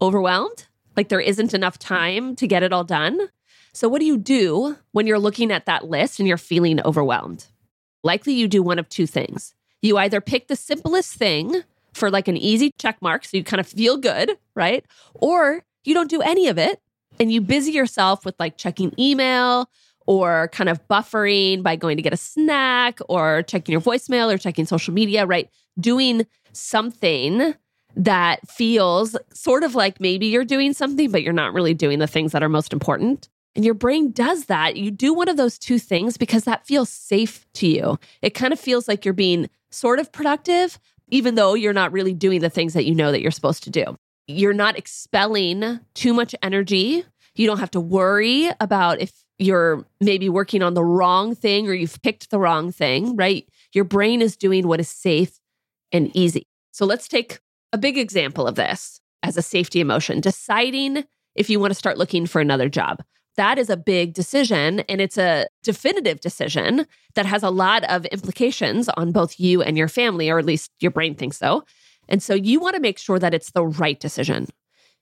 Overwhelmed? 0.01 0.68
Like 0.95 1.09
there 1.09 1.19
isn't 1.19 1.53
enough 1.53 1.77
time 1.77 2.33
to 2.38 2.47
get 2.47 2.63
it 2.63 2.71
all 2.71 2.85
done? 2.85 3.19
So, 3.73 3.88
what 3.88 4.00
do 4.00 4.06
you 4.06 4.18
do 4.18 4.77
when 4.94 5.06
you're 5.06 5.19
looking 5.19 5.51
at 5.51 5.65
that 5.65 5.85
list 5.85 6.18
and 6.18 6.27
you're 6.27 6.38
feeling 6.38 6.81
overwhelmed? 6.81 7.45
Likely 8.03 8.33
you 8.33 8.47
do 8.47 8.63
one 8.63 8.80
of 8.80 8.89
two 8.89 9.06
things. 9.06 9.53
You 9.81 9.97
either 9.97 10.21
pick 10.21 10.47
the 10.47 10.56
simplest 10.56 11.13
thing 11.13 11.63
for 11.94 12.09
like 12.09 12.27
an 12.27 12.38
easy 12.38 12.71
check 12.79 13.01
mark, 13.01 13.25
so 13.25 13.38
you 13.38 13.44
kind 13.44 13.59
of 13.59 13.68
feel 13.68 13.97
good, 13.97 14.38
right? 14.56 14.85
Or 15.15 15.63
you 15.83 15.94
don't 15.94 16.09
do 16.09 16.21
any 16.21 16.47
of 16.47 16.57
it 16.57 16.81
and 17.19 17.31
you 17.31 17.41
busy 17.41 17.71
yourself 17.71 18.25
with 18.25 18.35
like 18.39 18.57
checking 18.57 18.94
email 19.00 19.69
or 20.06 20.50
kind 20.53 20.69
of 20.69 20.85
buffering 20.88 21.62
by 21.62 21.75
going 21.75 21.97
to 21.97 22.03
get 22.03 22.13
a 22.13 22.18
snack 22.18 23.00
or 23.09 23.44
checking 23.44 23.74
your 23.74 23.81
voicemail 23.81 24.33
or 24.33 24.38
checking 24.38 24.65
social 24.65 24.94
media, 24.94 25.25
right? 25.25 25.50
Doing 25.80 26.25
something 26.53 27.56
that 27.95 28.47
feels 28.47 29.18
sort 29.33 29.63
of 29.63 29.75
like 29.75 29.99
maybe 29.99 30.28
you're 30.28 30.45
doing 30.45 30.73
something, 30.73 31.11
but 31.11 31.23
you're 31.23 31.33
not 31.33 31.54
really 31.54 31.73
doing 31.73 31.99
the 31.99 32.07
things 32.07 32.31
that 32.31 32.44
are 32.44 32.49
most 32.49 32.71
important. 32.71 33.28
And 33.57 33.66
your 33.66 33.73
brain 33.73 34.11
does 34.11 34.45
that. 34.45 34.78
You 34.78 34.92
do 34.92 35.16
one 35.16 35.28
of 35.28 35.35
those 35.35 35.57
two 35.57 35.80
things 35.80 36.16
because 36.16 36.44
that 36.44 36.68
feels 36.68 36.90
safe 36.90 37.47
to 37.54 37.68
you. 37.68 37.97
It 38.21 38.35
kind 38.35 38.54
of 38.54 38.59
feels 38.59 38.87
like 38.87 39.04
you're 39.04 39.16
being 39.16 39.49
sort 39.71 39.97
of 39.97 40.11
productive, 40.11 40.78
even 41.09 41.33
though 41.33 41.56
you're 41.56 41.73
not 41.73 41.92
really 41.92 42.14
doing 42.14 42.42
the 42.42 42.52
things 42.52 42.76
that 42.76 42.85
you 42.85 42.94
know 42.94 43.11
that 43.11 43.19
you're 43.19 43.31
supposed 43.31 43.64
to 43.64 43.71
do. 43.71 43.97
You're 44.28 44.54
not 44.54 44.78
expelling 44.78 45.80
too 45.95 46.14
much 46.14 46.35
energy. 46.44 47.04
You 47.33 47.47
don't 47.47 47.57
have 47.57 47.71
to 47.71 47.80
worry 47.80 48.52
about 48.59 49.02
if 49.02 49.11
you're 49.40 49.87
maybe 49.99 50.30
working 50.30 50.61
on 50.61 50.76
the 50.76 50.83
wrong 50.83 51.33
thing 51.33 51.68
or 51.68 51.73
you've 51.73 51.99
picked 52.04 52.30
the 52.30 52.40
wrong 52.40 52.71
thing, 52.71 53.16
right? 53.16 53.49
Your 53.73 53.85
brain 53.85 54.21
is 54.21 54.37
doing 54.37 54.68
what 54.68 54.80
is 54.80 54.87
safe 54.87 55.40
and 55.92 56.16
easy. 56.16 56.45
So 56.73 56.85
let's 56.85 57.07
take 57.07 57.40
a 57.73 57.80
big 57.80 57.97
example 57.97 58.45
of 58.45 58.54
this 58.54 59.02
as 59.23 59.35
a 59.35 59.42
safety 59.42 59.80
emotion 59.80 60.21
deciding 60.21 61.06
if 61.33 61.49
you 61.49 61.59
want 61.59 61.71
to 61.71 61.76
start 61.76 61.97
looking 61.97 62.28
for 62.28 62.40
another 62.40 62.69
job 62.69 63.02
that 63.37 63.57
is 63.57 63.69
a 63.69 63.77
big 63.77 64.13
decision 64.13 64.81
and 64.81 64.99
it's 64.99 65.17
a 65.17 65.47
definitive 65.63 66.19
decision 66.19 66.85
that 67.15 67.25
has 67.25 67.44
a 67.44 67.49
lot 67.49 67.83
of 67.85 68.06
implications 68.07 68.89
on 68.89 69.11
both 69.11 69.39
you 69.39 69.61
and 69.61 69.77
your 69.77 69.87
family, 69.87 70.29
or 70.29 70.39
at 70.39 70.45
least 70.45 70.71
your 70.79 70.91
brain 70.91 71.15
thinks 71.15 71.37
so. 71.37 71.63
And 72.09 72.21
so 72.21 72.33
you 72.33 72.59
want 72.59 72.75
to 72.75 72.81
make 72.81 72.97
sure 72.97 73.19
that 73.19 73.33
it's 73.33 73.51
the 73.51 73.65
right 73.65 73.99
decision. 73.99 74.47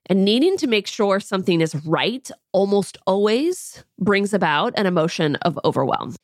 And 0.07 0.23
needing 0.23 0.57
to 0.57 0.67
make 0.67 0.85
sure 0.85 1.19
something 1.19 1.61
is 1.61 1.75
right 1.85 2.29
almost 2.51 2.97
always 3.07 3.83
brings 3.99 4.33
about 4.33 4.77
an 4.77 4.85
emotion 4.85 5.35
of 5.37 5.57
overwhelm. 5.65 6.15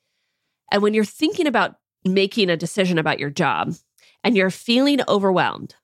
And 0.72 0.84
when 0.84 0.94
you're 0.94 1.04
thinking 1.04 1.48
about 1.48 1.76
making 2.06 2.50
a 2.50 2.58
decision 2.58 2.98
about 2.98 3.20
your 3.20 3.30
job 3.30 3.74
and 4.24 4.36
you're 4.36 4.52
feeling 4.52 5.00
overwhelmed, 5.08 5.76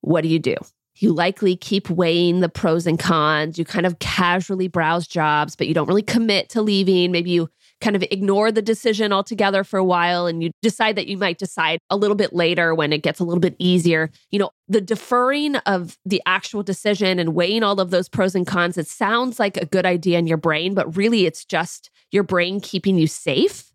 what 0.00 0.22
do 0.22 0.28
you 0.28 0.38
do? 0.38 0.56
You 1.02 1.12
likely 1.12 1.56
keep 1.56 1.90
weighing 1.90 2.40
the 2.40 2.48
pros 2.48 2.86
and 2.86 2.98
cons. 2.98 3.58
You 3.58 3.64
kind 3.64 3.86
of 3.86 3.98
casually 3.98 4.68
browse 4.68 5.08
jobs, 5.08 5.56
but 5.56 5.66
you 5.66 5.74
don't 5.74 5.88
really 5.88 6.02
commit 6.02 6.48
to 6.50 6.62
leaving. 6.62 7.10
Maybe 7.10 7.30
you 7.30 7.50
kind 7.80 7.96
of 7.96 8.04
ignore 8.04 8.52
the 8.52 8.62
decision 8.62 9.12
altogether 9.12 9.64
for 9.64 9.78
a 9.78 9.84
while 9.84 10.26
and 10.26 10.44
you 10.44 10.52
decide 10.62 10.94
that 10.94 11.08
you 11.08 11.16
might 11.18 11.38
decide 11.38 11.80
a 11.90 11.96
little 11.96 12.14
bit 12.14 12.32
later 12.32 12.72
when 12.72 12.92
it 12.92 13.02
gets 13.02 13.18
a 13.18 13.24
little 13.24 13.40
bit 13.40 13.56
easier. 13.58 14.10
You 14.30 14.38
know, 14.38 14.50
the 14.68 14.80
deferring 14.80 15.56
of 15.56 15.98
the 16.06 16.22
actual 16.24 16.62
decision 16.62 17.18
and 17.18 17.34
weighing 17.34 17.64
all 17.64 17.80
of 17.80 17.90
those 17.90 18.08
pros 18.08 18.36
and 18.36 18.46
cons, 18.46 18.78
it 18.78 18.86
sounds 18.86 19.40
like 19.40 19.56
a 19.56 19.66
good 19.66 19.84
idea 19.84 20.20
in 20.20 20.28
your 20.28 20.36
brain, 20.36 20.72
but 20.72 20.96
really 20.96 21.26
it's 21.26 21.44
just 21.44 21.90
your 22.12 22.22
brain 22.22 22.60
keeping 22.60 22.96
you 22.96 23.08
safe. 23.08 23.72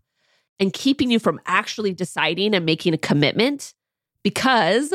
and 0.60 0.74
keeping 0.74 1.12
you 1.12 1.20
from 1.20 1.40
actually 1.46 1.94
deciding 1.94 2.56
and 2.56 2.66
making 2.66 2.94
a 2.94 2.98
commitment 2.98 3.74
because 4.24 4.94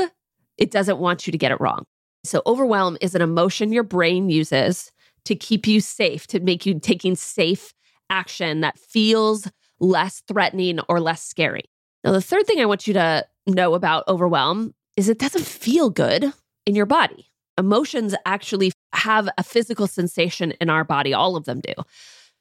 it 0.58 0.70
doesn't 0.70 0.98
want 0.98 1.26
you 1.26 1.30
to 1.30 1.38
get 1.38 1.52
it 1.52 1.60
wrong. 1.60 1.84
So, 2.24 2.42
overwhelm 2.46 2.96
is 3.00 3.14
an 3.14 3.22
emotion 3.22 3.72
your 3.72 3.82
brain 3.82 4.30
uses 4.30 4.92
to 5.24 5.34
keep 5.34 5.66
you 5.66 5.80
safe, 5.80 6.26
to 6.28 6.40
make 6.40 6.66
you 6.66 6.78
taking 6.78 7.16
safe 7.16 7.74
action 8.10 8.60
that 8.60 8.78
feels 8.78 9.50
less 9.80 10.22
threatening 10.28 10.78
or 10.88 11.00
less 11.00 11.22
scary. 11.22 11.64
Now, 12.04 12.12
the 12.12 12.20
third 12.20 12.46
thing 12.46 12.60
I 12.60 12.66
want 12.66 12.86
you 12.86 12.94
to 12.94 13.26
know 13.46 13.74
about 13.74 14.06
overwhelm 14.06 14.74
is 14.96 15.08
it 15.08 15.18
doesn't 15.18 15.46
feel 15.46 15.90
good 15.90 16.32
in 16.66 16.74
your 16.74 16.86
body. 16.86 17.30
Emotions 17.58 18.14
actually 18.24 18.72
have 18.92 19.28
a 19.36 19.42
physical 19.42 19.86
sensation 19.86 20.52
in 20.60 20.70
our 20.70 20.84
body, 20.84 21.12
all 21.12 21.36
of 21.36 21.44
them 21.44 21.60
do. 21.60 21.74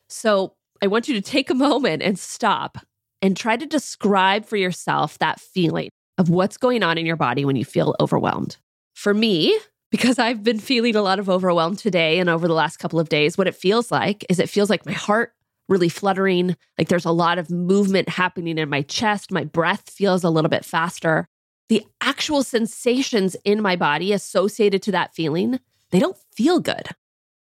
So, 0.09 0.53
I 0.83 0.87
want 0.87 1.07
you 1.07 1.15
to 1.15 1.21
take 1.21 1.49
a 1.49 1.55
moment 1.55 2.03
and 2.03 2.19
stop 2.19 2.77
and 3.21 3.35
try 3.35 3.55
to 3.55 3.65
describe 3.65 4.45
for 4.45 4.57
yourself 4.57 5.17
that 5.19 5.39
feeling 5.39 5.89
of 6.17 6.29
what's 6.29 6.57
going 6.57 6.83
on 6.83 6.97
in 6.97 7.05
your 7.05 7.15
body 7.15 7.45
when 7.45 7.55
you 7.55 7.65
feel 7.65 7.95
overwhelmed. 7.99 8.57
For 9.01 9.15
me, 9.15 9.57
because 9.89 10.19
I've 10.19 10.43
been 10.43 10.59
feeling 10.59 10.95
a 10.95 11.01
lot 11.01 11.17
of 11.17 11.27
overwhelm 11.27 11.75
today 11.75 12.19
and 12.19 12.29
over 12.29 12.47
the 12.47 12.53
last 12.53 12.77
couple 12.77 12.99
of 12.99 13.09
days, 13.09 13.35
what 13.35 13.47
it 13.47 13.55
feels 13.55 13.89
like 13.89 14.23
is 14.29 14.37
it 14.37 14.47
feels 14.47 14.69
like 14.69 14.85
my 14.85 14.91
heart 14.91 15.33
really 15.67 15.89
fluttering, 15.89 16.55
like 16.77 16.87
there's 16.87 17.03
a 17.03 17.11
lot 17.11 17.39
of 17.39 17.49
movement 17.49 18.09
happening 18.09 18.59
in 18.59 18.69
my 18.69 18.83
chest, 18.83 19.31
my 19.31 19.43
breath 19.43 19.89
feels 19.89 20.23
a 20.23 20.29
little 20.29 20.49
bit 20.49 20.63
faster. 20.63 21.25
The 21.67 21.83
actual 21.99 22.43
sensations 22.43 23.35
in 23.43 23.59
my 23.59 23.75
body 23.75 24.13
associated 24.13 24.83
to 24.83 24.91
that 24.91 25.15
feeling, 25.15 25.59
they 25.89 25.97
don't 25.97 26.17
feel 26.35 26.59
good. 26.59 26.89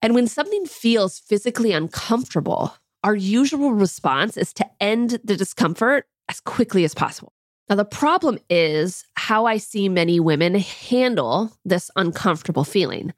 And 0.02 0.16
when 0.16 0.28
something 0.28 0.66
feels 0.66 1.20
physically 1.20 1.74
uncomfortable, 1.74 2.74
our 3.04 3.16
usual 3.16 3.74
response 3.74 4.38
is 4.38 4.54
to 4.54 4.66
end 4.80 5.20
the 5.26 5.36
discomfort 5.36 6.06
as 6.30 6.40
quickly 6.40 6.86
as 6.86 6.94
possible. 6.94 7.33
Now, 7.70 7.75
the 7.75 7.86
problem 7.86 8.39
is 8.50 9.05
how 9.15 9.46
I 9.46 9.58
see 9.58 9.88
many 9.88 10.20
women 10.20 10.55
handle 10.55 11.51
this 11.63 11.89
uncomfortable 11.96 12.63
feeling, 12.63 13.13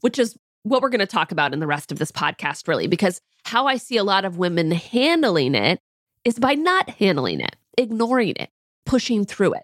which 0.00 0.18
is 0.18 0.38
what 0.62 0.82
we're 0.82 0.88
going 0.88 1.00
to 1.00 1.06
talk 1.06 1.32
about 1.32 1.52
in 1.52 1.60
the 1.60 1.66
rest 1.66 1.90
of 1.90 1.98
this 1.98 2.12
podcast, 2.12 2.68
really, 2.68 2.86
because 2.86 3.20
how 3.44 3.66
I 3.66 3.76
see 3.76 3.96
a 3.96 4.04
lot 4.04 4.24
of 4.24 4.38
women 4.38 4.70
handling 4.70 5.54
it 5.54 5.80
is 6.24 6.38
by 6.38 6.54
not 6.54 6.90
handling 6.90 7.40
it, 7.40 7.56
ignoring 7.76 8.34
it, 8.36 8.50
pushing 8.86 9.24
through 9.24 9.54
it. 9.54 9.62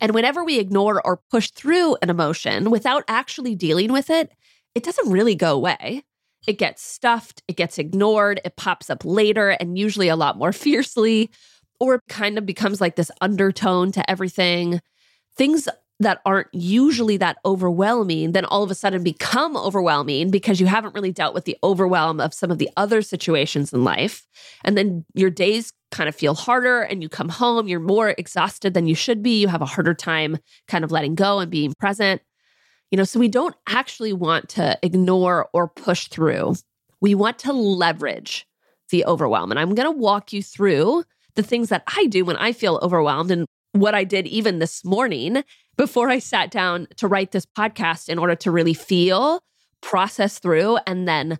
And 0.00 0.14
whenever 0.14 0.44
we 0.44 0.58
ignore 0.58 1.04
or 1.04 1.20
push 1.30 1.50
through 1.50 1.96
an 2.00 2.10
emotion 2.10 2.70
without 2.70 3.04
actually 3.08 3.54
dealing 3.54 3.92
with 3.92 4.08
it, 4.08 4.32
it 4.74 4.82
doesn't 4.82 5.10
really 5.10 5.34
go 5.34 5.54
away. 5.54 6.04
It 6.46 6.58
gets 6.58 6.82
stuffed, 6.82 7.42
it 7.48 7.56
gets 7.56 7.78
ignored, 7.78 8.40
it 8.44 8.56
pops 8.56 8.90
up 8.90 9.04
later 9.04 9.50
and 9.50 9.78
usually 9.78 10.08
a 10.08 10.16
lot 10.16 10.38
more 10.38 10.52
fiercely 10.52 11.30
or 11.84 12.00
kind 12.08 12.38
of 12.38 12.46
becomes 12.46 12.80
like 12.80 12.96
this 12.96 13.10
undertone 13.20 13.92
to 13.92 14.10
everything. 14.10 14.80
Things 15.36 15.68
that 16.00 16.20
aren't 16.26 16.48
usually 16.52 17.16
that 17.16 17.38
overwhelming 17.44 18.32
then 18.32 18.44
all 18.44 18.62
of 18.62 18.70
a 18.70 18.74
sudden 18.74 19.02
become 19.02 19.56
overwhelming 19.56 20.30
because 20.30 20.60
you 20.60 20.66
haven't 20.66 20.94
really 20.94 21.12
dealt 21.12 21.34
with 21.34 21.44
the 21.44 21.56
overwhelm 21.62 22.20
of 22.20 22.34
some 22.34 22.50
of 22.50 22.58
the 22.58 22.68
other 22.76 23.00
situations 23.00 23.72
in 23.72 23.84
life. 23.84 24.26
And 24.64 24.76
then 24.76 25.04
your 25.14 25.30
days 25.30 25.72
kind 25.92 26.08
of 26.08 26.14
feel 26.14 26.34
harder 26.34 26.82
and 26.82 27.02
you 27.02 27.08
come 27.08 27.28
home, 27.28 27.68
you're 27.68 27.78
more 27.78 28.14
exhausted 28.18 28.74
than 28.74 28.88
you 28.88 28.96
should 28.96 29.22
be. 29.22 29.40
You 29.40 29.48
have 29.48 29.62
a 29.62 29.66
harder 29.66 29.94
time 29.94 30.38
kind 30.66 30.84
of 30.84 30.90
letting 30.90 31.14
go 31.14 31.38
and 31.38 31.50
being 31.50 31.72
present. 31.78 32.20
You 32.90 32.98
know, 32.98 33.04
so 33.04 33.20
we 33.20 33.28
don't 33.28 33.56
actually 33.68 34.12
want 34.12 34.48
to 34.50 34.78
ignore 34.82 35.48
or 35.52 35.68
push 35.68 36.08
through. 36.08 36.56
We 37.00 37.14
want 37.14 37.38
to 37.40 37.52
leverage 37.52 38.46
the 38.90 39.04
overwhelm. 39.04 39.50
And 39.50 39.58
I'm 39.58 39.74
going 39.74 39.92
to 39.92 39.98
walk 39.98 40.32
you 40.32 40.42
through 40.42 41.04
the 41.36 41.42
things 41.42 41.68
that 41.68 41.82
I 41.96 42.06
do 42.06 42.24
when 42.24 42.36
I 42.36 42.52
feel 42.52 42.78
overwhelmed 42.82 43.30
and 43.30 43.46
what 43.72 43.94
I 43.94 44.04
did 44.04 44.26
even 44.26 44.58
this 44.58 44.84
morning 44.84 45.42
before 45.76 46.08
I 46.08 46.18
sat 46.20 46.50
down 46.50 46.86
to 46.96 47.08
write 47.08 47.32
this 47.32 47.46
podcast 47.46 48.08
in 48.08 48.18
order 48.18 48.36
to 48.36 48.50
really 48.50 48.74
feel, 48.74 49.40
process 49.80 50.38
through, 50.38 50.78
and 50.86 51.08
then 51.08 51.38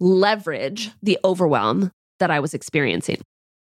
leverage 0.00 0.90
the 1.02 1.18
overwhelm 1.24 1.92
that 2.18 2.30
I 2.30 2.40
was 2.40 2.54
experiencing. 2.54 3.20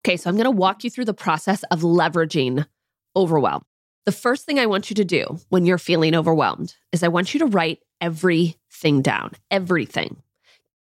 Okay, 0.05 0.17
so 0.17 0.29
I'm 0.29 0.35
going 0.35 0.45
to 0.45 0.51
walk 0.51 0.83
you 0.83 0.89
through 0.89 1.05
the 1.05 1.13
process 1.13 1.63
of 1.71 1.81
leveraging 1.81 2.65
overwhelm. 3.15 3.63
The 4.05 4.11
first 4.11 4.45
thing 4.45 4.59
I 4.59 4.65
want 4.65 4.89
you 4.89 4.95
to 4.95 5.05
do 5.05 5.39
when 5.49 5.65
you're 5.65 5.77
feeling 5.77 6.15
overwhelmed 6.15 6.75
is 6.91 7.03
I 7.03 7.09
want 7.09 7.33
you 7.33 7.39
to 7.41 7.45
write 7.45 7.79
everything 8.01 9.01
down, 9.01 9.33
everything. 9.51 10.21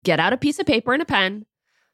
Get 0.04 0.20
out 0.20 0.34
a 0.34 0.38
piece 0.38 0.60
of 0.60 0.66
paper 0.66 0.94
and 0.94 1.02
a 1.02 1.06
pen. 1.06 1.46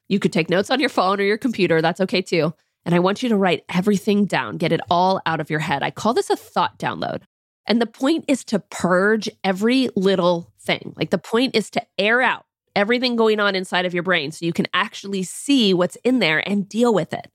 You 0.08 0.20
could 0.20 0.32
take 0.32 0.50
notes 0.50 0.70
on 0.70 0.80
your 0.80 0.90
phone 0.90 1.20
or 1.20 1.24
your 1.24 1.38
computer, 1.38 1.82
that's 1.82 2.00
okay 2.02 2.22
too. 2.22 2.54
And 2.88 2.96
I 2.96 3.00
want 3.00 3.22
you 3.22 3.28
to 3.28 3.36
write 3.36 3.66
everything 3.68 4.24
down, 4.24 4.56
get 4.56 4.72
it 4.72 4.80
all 4.90 5.22
out 5.26 5.42
of 5.42 5.50
your 5.50 5.60
head. 5.60 5.84
I 5.84 5.92
call 5.92 6.14
this 6.14 6.30
a 6.30 6.38
thought 6.38 6.80
download. 6.80 7.24
And 7.66 7.82
the 7.82 7.86
point 7.86 8.24
is 8.30 8.46
to 8.46 8.60
purge 8.60 9.30
every 9.44 9.90
little 9.98 10.54
thing. 10.62 10.94
Like 10.96 11.10
the 11.10 11.18
point 11.18 11.54
is 11.54 11.70
to 11.72 11.86
air 11.98 12.22
out 12.22 12.46
everything 12.78 13.18
going 13.18 13.42
on 13.42 13.56
inside 13.56 13.86
of 13.86 13.94
your 13.94 14.04
brain 14.04 14.32
so 14.32 14.46
you 14.46 14.54
can 14.54 14.68
actually 14.74 15.24
see 15.24 15.74
what's 15.74 15.98
in 15.98 16.20
there 16.20 16.48
and 16.48 16.70
deal 16.70 16.94
with 16.94 17.12
it. 17.12 17.30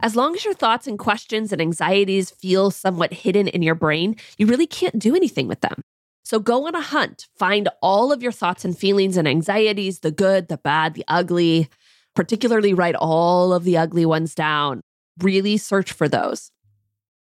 As 0.00 0.16
long 0.16 0.34
as 0.34 0.46
your 0.46 0.54
thoughts 0.54 0.86
and 0.86 0.98
questions 0.98 1.52
and 1.52 1.60
anxieties 1.60 2.30
feel 2.30 2.70
somewhat 2.70 3.12
hidden 3.12 3.48
in 3.48 3.60
your 3.60 3.74
brain, 3.74 4.16
you 4.38 4.46
really 4.46 4.66
can't 4.66 4.98
do 4.98 5.14
anything 5.14 5.46
with 5.46 5.60
them. 5.60 5.82
So 6.24 6.38
go 6.38 6.66
on 6.66 6.74
a 6.74 6.80
hunt, 6.80 7.26
find 7.36 7.68
all 7.82 8.12
of 8.12 8.22
your 8.22 8.32
thoughts 8.32 8.64
and 8.64 8.78
feelings 8.78 9.18
and 9.18 9.28
anxieties 9.28 9.98
the 9.98 10.10
good, 10.10 10.48
the 10.48 10.56
bad, 10.56 10.94
the 10.94 11.04
ugly, 11.06 11.68
particularly 12.14 12.74
write 12.74 12.94
all 12.94 13.52
of 13.52 13.64
the 13.64 13.76
ugly 13.76 14.06
ones 14.06 14.34
down. 14.34 14.80
Really 15.18 15.56
search 15.56 15.92
for 15.92 16.08
those. 16.08 16.50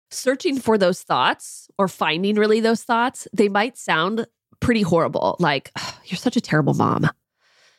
Searching 0.09 0.59
for 0.59 0.77
those 0.77 1.01
thoughts 1.01 1.69
or 1.77 1.87
finding 1.87 2.35
really 2.35 2.59
those 2.59 2.83
thoughts, 2.83 3.27
they 3.33 3.49
might 3.49 3.77
sound 3.77 4.27
pretty 4.59 4.81
horrible. 4.81 5.35
Like, 5.39 5.71
oh, 5.77 5.99
you're 6.05 6.17
such 6.17 6.37
a 6.37 6.41
terrible 6.41 6.73
mom. 6.73 7.09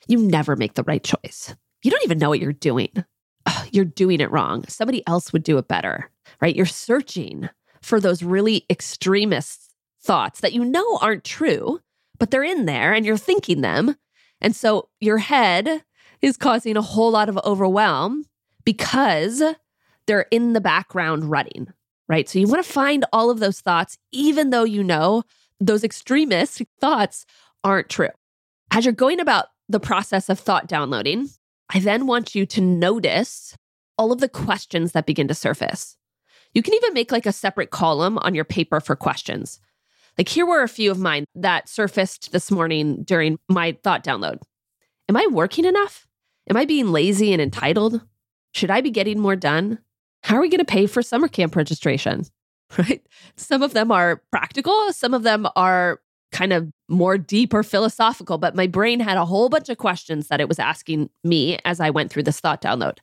You 0.06 0.18
never 0.18 0.56
make 0.56 0.74
the 0.74 0.82
right 0.82 1.02
choice. 1.02 1.54
You 1.82 1.90
don't 1.90 2.04
even 2.04 2.18
know 2.18 2.28
what 2.28 2.40
you're 2.40 2.52
doing. 2.52 2.90
Oh, 3.46 3.64
you're 3.72 3.84
doing 3.84 4.20
it 4.20 4.30
wrong. 4.30 4.64
Somebody 4.68 5.06
else 5.06 5.32
would 5.32 5.42
do 5.42 5.58
it 5.58 5.68
better, 5.68 6.10
right? 6.40 6.56
You're 6.56 6.66
searching 6.66 7.48
for 7.82 8.00
those 8.00 8.22
really 8.22 8.64
extremist 8.70 9.74
thoughts 10.02 10.40
that 10.40 10.52
you 10.52 10.64
know 10.64 10.98
aren't 11.00 11.24
true, 11.24 11.80
but 12.18 12.30
they're 12.30 12.42
in 12.44 12.64
there 12.64 12.92
and 12.92 13.04
you're 13.04 13.16
thinking 13.16 13.60
them. 13.60 13.96
And 14.40 14.54
so 14.54 14.88
your 15.00 15.18
head 15.18 15.84
is 16.24 16.38
causing 16.38 16.74
a 16.74 16.82
whole 16.82 17.10
lot 17.10 17.28
of 17.28 17.38
overwhelm 17.44 18.24
because 18.64 19.42
they're 20.06 20.26
in 20.30 20.54
the 20.54 20.60
background 20.60 21.30
running, 21.30 21.68
right? 22.08 22.26
So 22.30 22.38
you 22.38 22.48
want 22.48 22.64
to 22.64 22.72
find 22.72 23.04
all 23.12 23.30
of 23.30 23.40
those 23.40 23.60
thoughts, 23.60 23.98
even 24.10 24.48
though 24.48 24.64
you 24.64 24.82
know 24.82 25.24
those 25.60 25.84
extremist 25.84 26.62
thoughts 26.80 27.26
aren't 27.62 27.90
true. 27.90 28.08
As 28.70 28.86
you're 28.86 28.94
going 28.94 29.20
about 29.20 29.48
the 29.68 29.80
process 29.80 30.30
of 30.30 30.40
thought 30.40 30.66
downloading, 30.66 31.28
I 31.68 31.80
then 31.80 32.06
want 32.06 32.34
you 32.34 32.46
to 32.46 32.60
notice 32.62 33.54
all 33.98 34.10
of 34.10 34.20
the 34.20 34.28
questions 34.28 34.92
that 34.92 35.04
begin 35.04 35.28
to 35.28 35.34
surface. 35.34 35.98
You 36.54 36.62
can 36.62 36.72
even 36.72 36.94
make 36.94 37.12
like 37.12 37.26
a 37.26 37.32
separate 37.32 37.70
column 37.70 38.16
on 38.18 38.34
your 38.34 38.44
paper 38.44 38.80
for 38.80 38.96
questions. 38.96 39.60
Like 40.16 40.30
here 40.30 40.46
were 40.46 40.62
a 40.62 40.68
few 40.68 40.90
of 40.90 40.98
mine 40.98 41.26
that 41.34 41.68
surfaced 41.68 42.32
this 42.32 42.50
morning 42.50 43.02
during 43.02 43.38
my 43.46 43.76
thought 43.82 44.02
download. 44.02 44.38
Am 45.06 45.18
I 45.18 45.26
working 45.30 45.66
enough? 45.66 46.06
Am 46.48 46.56
I 46.56 46.64
being 46.64 46.88
lazy 46.88 47.32
and 47.32 47.40
entitled? 47.40 48.00
Should 48.52 48.70
I 48.70 48.80
be 48.80 48.90
getting 48.90 49.18
more 49.18 49.36
done? 49.36 49.78
How 50.22 50.36
are 50.36 50.40
we 50.40 50.48
going 50.48 50.58
to 50.58 50.64
pay 50.64 50.86
for 50.86 51.02
summer 51.02 51.28
camp 51.28 51.56
registration? 51.56 52.24
Right? 52.78 53.06
Some 53.36 53.62
of 53.62 53.72
them 53.72 53.92
are 53.92 54.22
practical, 54.32 54.92
some 54.92 55.14
of 55.14 55.22
them 55.22 55.46
are 55.54 56.00
kind 56.32 56.52
of 56.52 56.68
more 56.88 57.16
deep 57.16 57.54
or 57.54 57.62
philosophical, 57.62 58.38
but 58.38 58.56
my 58.56 58.66
brain 58.66 58.98
had 59.00 59.16
a 59.16 59.24
whole 59.24 59.48
bunch 59.48 59.68
of 59.68 59.78
questions 59.78 60.26
that 60.28 60.40
it 60.40 60.48
was 60.48 60.58
asking 60.58 61.10
me 61.22 61.58
as 61.64 61.78
I 61.78 61.90
went 61.90 62.10
through 62.10 62.24
this 62.24 62.40
thought 62.40 62.60
download. 62.60 62.98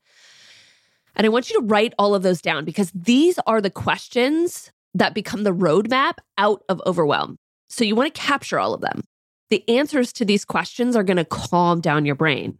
And 1.15 1.25
I 1.25 1.29
want 1.29 1.49
you 1.49 1.59
to 1.59 1.65
write 1.65 1.93
all 1.97 2.15
of 2.15 2.23
those 2.23 2.41
down 2.41 2.65
because 2.65 2.91
these 2.93 3.39
are 3.47 3.61
the 3.61 3.69
questions 3.69 4.71
that 4.93 5.13
become 5.13 5.43
the 5.43 5.53
roadmap 5.53 6.15
out 6.37 6.63
of 6.67 6.81
overwhelm. 6.85 7.37
So 7.69 7.85
you 7.85 7.95
want 7.95 8.13
to 8.13 8.21
capture 8.21 8.59
all 8.59 8.73
of 8.73 8.81
them. 8.81 9.03
The 9.49 9.67
answers 9.69 10.11
to 10.13 10.25
these 10.25 10.43
questions 10.43 10.95
are 10.95 11.03
going 11.03 11.17
to 11.17 11.25
calm 11.25 11.81
down 11.81 12.05
your 12.05 12.15
brain. 12.15 12.57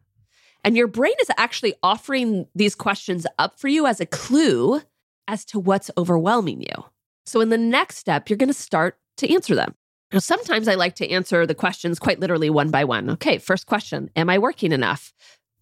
And 0.63 0.77
your 0.77 0.87
brain 0.87 1.13
is 1.21 1.31
actually 1.37 1.73
offering 1.81 2.47
these 2.53 2.75
questions 2.75 3.25
up 3.39 3.59
for 3.59 3.67
you 3.67 3.87
as 3.87 3.99
a 3.99 4.05
clue 4.05 4.81
as 5.27 5.43
to 5.45 5.59
what's 5.59 5.89
overwhelming 5.97 6.61
you. 6.61 6.85
So, 7.25 7.41
in 7.41 7.49
the 7.49 7.57
next 7.57 7.97
step, 7.97 8.29
you're 8.29 8.37
going 8.37 8.49
to 8.49 8.53
start 8.53 8.97
to 9.17 9.33
answer 9.33 9.55
them. 9.55 9.75
Now, 10.11 10.19
sometimes 10.19 10.67
I 10.67 10.75
like 10.75 10.95
to 10.95 11.09
answer 11.09 11.45
the 11.45 11.55
questions 11.55 11.99
quite 11.99 12.19
literally 12.19 12.49
one 12.49 12.69
by 12.69 12.83
one. 12.83 13.09
Okay, 13.11 13.37
first 13.37 13.65
question 13.65 14.09
Am 14.15 14.29
I 14.29 14.37
working 14.37 14.71
enough? 14.71 15.13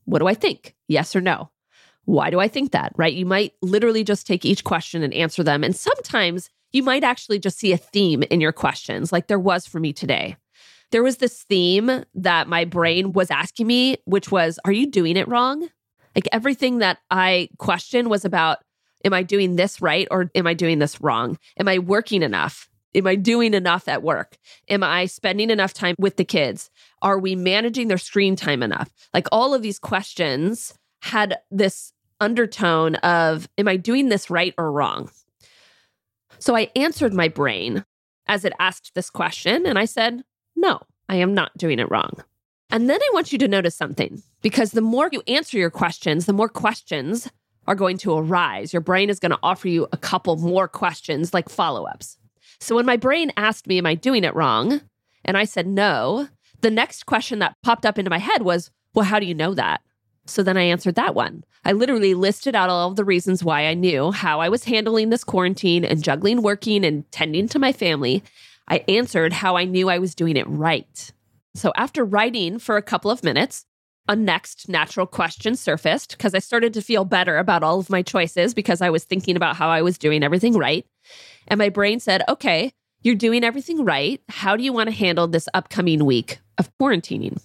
What 0.05 0.19
do 0.19 0.27
I 0.27 0.33
think? 0.33 0.75
Yes 0.87 1.15
or 1.15 1.21
no? 1.21 1.51
Why 2.05 2.31
do 2.31 2.39
I 2.39 2.47
think 2.47 2.71
that? 2.71 2.93
Right? 2.97 3.13
You 3.13 3.25
might 3.25 3.53
literally 3.61 4.03
just 4.03 4.25
take 4.25 4.43
each 4.43 4.63
question 4.63 5.03
and 5.03 5.13
answer 5.13 5.43
them. 5.43 5.63
And 5.63 5.75
sometimes 5.75 6.49
you 6.71 6.81
might 6.81 7.03
actually 7.03 7.39
just 7.39 7.59
see 7.59 7.71
a 7.71 7.77
theme 7.77 8.23
in 8.23 8.41
your 8.41 8.51
questions, 8.51 9.11
like 9.11 9.27
there 9.27 9.39
was 9.39 9.65
for 9.65 9.79
me 9.79 9.93
today 9.93 10.35
there 10.91 11.03
was 11.03 11.17
this 11.17 11.43
theme 11.43 12.03
that 12.15 12.47
my 12.47 12.65
brain 12.65 13.13
was 13.13 13.31
asking 13.31 13.67
me, 13.67 13.97
which 14.05 14.31
was, 14.31 14.59
Are 14.65 14.71
you 14.71 14.87
doing 14.87 15.17
it 15.17 15.27
wrong? 15.27 15.67
Like 16.15 16.27
everything 16.31 16.79
that 16.79 16.99
I 17.11 17.49
questioned 17.57 18.09
was 18.09 18.25
about 18.25 18.59
am 19.05 19.13
I 19.13 19.23
doing 19.23 19.55
this 19.55 19.81
right 19.81 20.07
or 20.11 20.29
am 20.35 20.45
I 20.45 20.53
doing 20.53 20.79
this 20.79 20.99
wrong? 20.99 21.37
Am 21.57 21.67
I 21.67 21.79
working 21.79 22.21
enough? 22.21 22.69
Am 22.95 23.07
I 23.07 23.15
doing 23.15 23.53
enough 23.53 23.87
at 23.87 24.03
work? 24.03 24.37
Am 24.67 24.83
I 24.83 25.05
spending 25.05 25.51
enough 25.51 25.73
time 25.73 25.95
with 25.99 26.17
the 26.17 26.25
kids? 26.25 26.69
Are 27.01 27.19
we 27.19 27.35
managing 27.35 27.87
their 27.87 27.97
screen 27.97 28.35
time 28.35 28.63
enough? 28.63 28.91
Like 29.13 29.27
all 29.31 29.53
of 29.53 29.61
these 29.61 29.79
questions 29.79 30.73
had 31.01 31.37
this 31.51 31.93
undertone 32.19 32.95
of, 32.95 33.47
am 33.57 33.67
I 33.67 33.77
doing 33.77 34.09
this 34.09 34.29
right 34.29 34.53
or 34.57 34.71
wrong? 34.71 35.09
So 36.39 36.55
I 36.55 36.71
answered 36.75 37.13
my 37.13 37.27
brain 37.27 37.85
as 38.27 38.43
it 38.45 38.53
asked 38.59 38.91
this 38.95 39.09
question, 39.09 39.65
and 39.65 39.77
I 39.77 39.85
said, 39.85 40.23
no, 40.59 40.81
I 41.07 41.15
am 41.15 41.33
not 41.33 41.57
doing 41.57 41.79
it 41.79 41.89
wrong. 41.89 42.11
And 42.69 42.89
then 42.89 42.99
I 43.01 43.09
want 43.13 43.31
you 43.31 43.39
to 43.39 43.47
notice 43.47 43.75
something 43.75 44.21
because 44.41 44.71
the 44.71 44.81
more 44.81 45.09
you 45.11 45.23
answer 45.27 45.57
your 45.57 45.71
questions, 45.71 46.25
the 46.25 46.33
more 46.33 46.49
questions 46.49 47.29
are 47.67 47.75
going 47.75 47.97
to 47.99 48.17
arise. 48.17 48.73
Your 48.73 48.81
brain 48.81 49.09
is 49.09 49.19
going 49.19 49.31
to 49.31 49.39
offer 49.41 49.67
you 49.67 49.87
a 49.91 49.97
couple 49.97 50.35
more 50.37 50.67
questions 50.67 51.33
like 51.33 51.49
follow 51.49 51.85
ups. 51.85 52.17
So 52.59 52.75
when 52.75 52.85
my 52.85 52.97
brain 52.97 53.31
asked 53.37 53.67
me, 53.67 53.77
Am 53.77 53.85
I 53.85 53.95
doing 53.95 54.23
it 54.23 54.35
wrong? 54.35 54.81
And 55.25 55.37
I 55.37 55.45
said 55.45 55.67
no, 55.67 56.27
the 56.61 56.71
next 56.71 57.05
question 57.05 57.39
that 57.39 57.55
popped 57.63 57.85
up 57.85 57.97
into 57.97 58.09
my 58.09 58.17
head 58.17 58.43
was, 58.43 58.71
Well, 58.93 59.05
how 59.05 59.19
do 59.19 59.25
you 59.25 59.35
know 59.35 59.53
that? 59.53 59.81
So 60.25 60.43
then 60.43 60.57
I 60.57 60.63
answered 60.63 60.95
that 60.95 61.15
one. 61.15 61.43
I 61.65 61.71
literally 61.71 62.13
listed 62.13 62.55
out 62.55 62.69
all 62.69 62.89
of 62.89 62.95
the 62.95 63.03
reasons 63.03 63.43
why 63.43 63.67
I 63.67 63.73
knew 63.73 64.11
how 64.11 64.39
I 64.39 64.49
was 64.49 64.63
handling 64.63 65.09
this 65.09 65.23
quarantine 65.23 65.83
and 65.83 66.03
juggling 66.03 66.41
working 66.41 66.85
and 66.85 67.09
tending 67.11 67.47
to 67.49 67.59
my 67.59 67.71
family. 67.71 68.23
I 68.69 68.83
answered 68.87 69.33
how 69.33 69.57
I 69.57 69.65
knew 69.65 69.89
I 69.89 69.99
was 69.99 70.15
doing 70.15 70.37
it 70.37 70.47
right. 70.47 71.11
So 71.55 71.71
after 71.75 72.05
writing 72.05 72.59
for 72.59 72.77
a 72.77 72.81
couple 72.81 73.09
of 73.11 73.23
minutes, 73.23 73.65
a 74.07 74.15
next 74.15 74.69
natural 74.69 75.05
question 75.05 75.55
surfaced 75.55 76.11
because 76.11 76.33
I 76.33 76.39
started 76.39 76.73
to 76.73 76.81
feel 76.81 77.05
better 77.05 77.37
about 77.37 77.63
all 77.63 77.79
of 77.79 77.89
my 77.89 78.01
choices 78.01 78.53
because 78.53 78.81
I 78.81 78.89
was 78.89 79.03
thinking 79.03 79.35
about 79.35 79.55
how 79.55 79.69
I 79.69 79.81
was 79.81 79.97
doing 79.97 80.23
everything 80.23 80.57
right. 80.57 80.85
And 81.47 81.57
my 81.57 81.69
brain 81.69 81.99
said, 81.99 82.23
okay, 82.27 82.71
you're 83.01 83.15
doing 83.15 83.43
everything 83.43 83.85
right. 83.85 84.21
How 84.27 84.55
do 84.55 84.63
you 84.63 84.73
want 84.73 84.87
to 84.89 84.95
handle 84.95 85.27
this 85.27 85.47
upcoming 85.53 86.05
week 86.05 86.39
of 86.57 86.69
quarantining? 86.79 87.39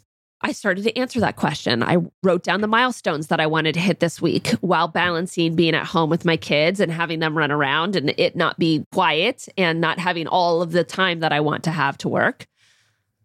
I 0.45 0.53
started 0.53 0.85
to 0.85 0.97
answer 0.99 1.21
that 1.21 1.37
question. 1.37 1.83
I 1.83 1.97
wrote 2.23 2.43
down 2.43 2.61
the 2.61 2.67
milestones 2.67 3.29
that 3.29 3.41
I 3.41 3.47
wanted 3.47 3.73
to 3.75 3.81
hit 3.81 4.01
this 4.01 4.21
week 4.21 4.49
while 4.61 4.89
balancing 4.89 5.57
being 5.57 5.75
at 5.75 5.87
home 5.87 6.11
with 6.11 6.27
my 6.27 6.37
kids 6.37 6.81
and 6.81 6.93
having 6.93 7.21
them 7.21 7.37
run 7.37 7.51
around 7.51 7.97
and 7.97 8.13
it 8.19 8.37
not 8.37 8.59
be 8.59 8.85
quiet 8.93 9.49
and 9.57 9.81
not 9.81 9.99
having 9.99 10.27
all 10.27 10.61
of 10.61 10.73
the 10.73 10.85
time 10.85 11.21
that 11.21 11.33
I 11.33 11.41
want 11.41 11.65
to 11.65 11.71
have 11.71 11.97
to 11.99 12.11
work. 12.11 12.47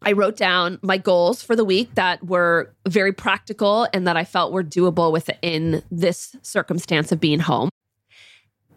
I 0.02 0.14
wrote 0.14 0.38
down 0.38 0.80
my 0.82 0.98
goals 0.98 1.44
for 1.44 1.58
the 1.58 1.66
week 1.66 1.94
that 1.96 2.26
were 2.26 2.74
very 2.88 3.12
practical 3.12 3.86
and 3.94 4.08
that 4.08 4.16
I 4.16 4.24
felt 4.24 4.54
were 4.54 4.64
doable 4.64 5.12
within 5.12 5.84
this 5.92 6.38
circumstance 6.42 7.12
of 7.12 7.20
being 7.20 7.40
home. 7.40 7.70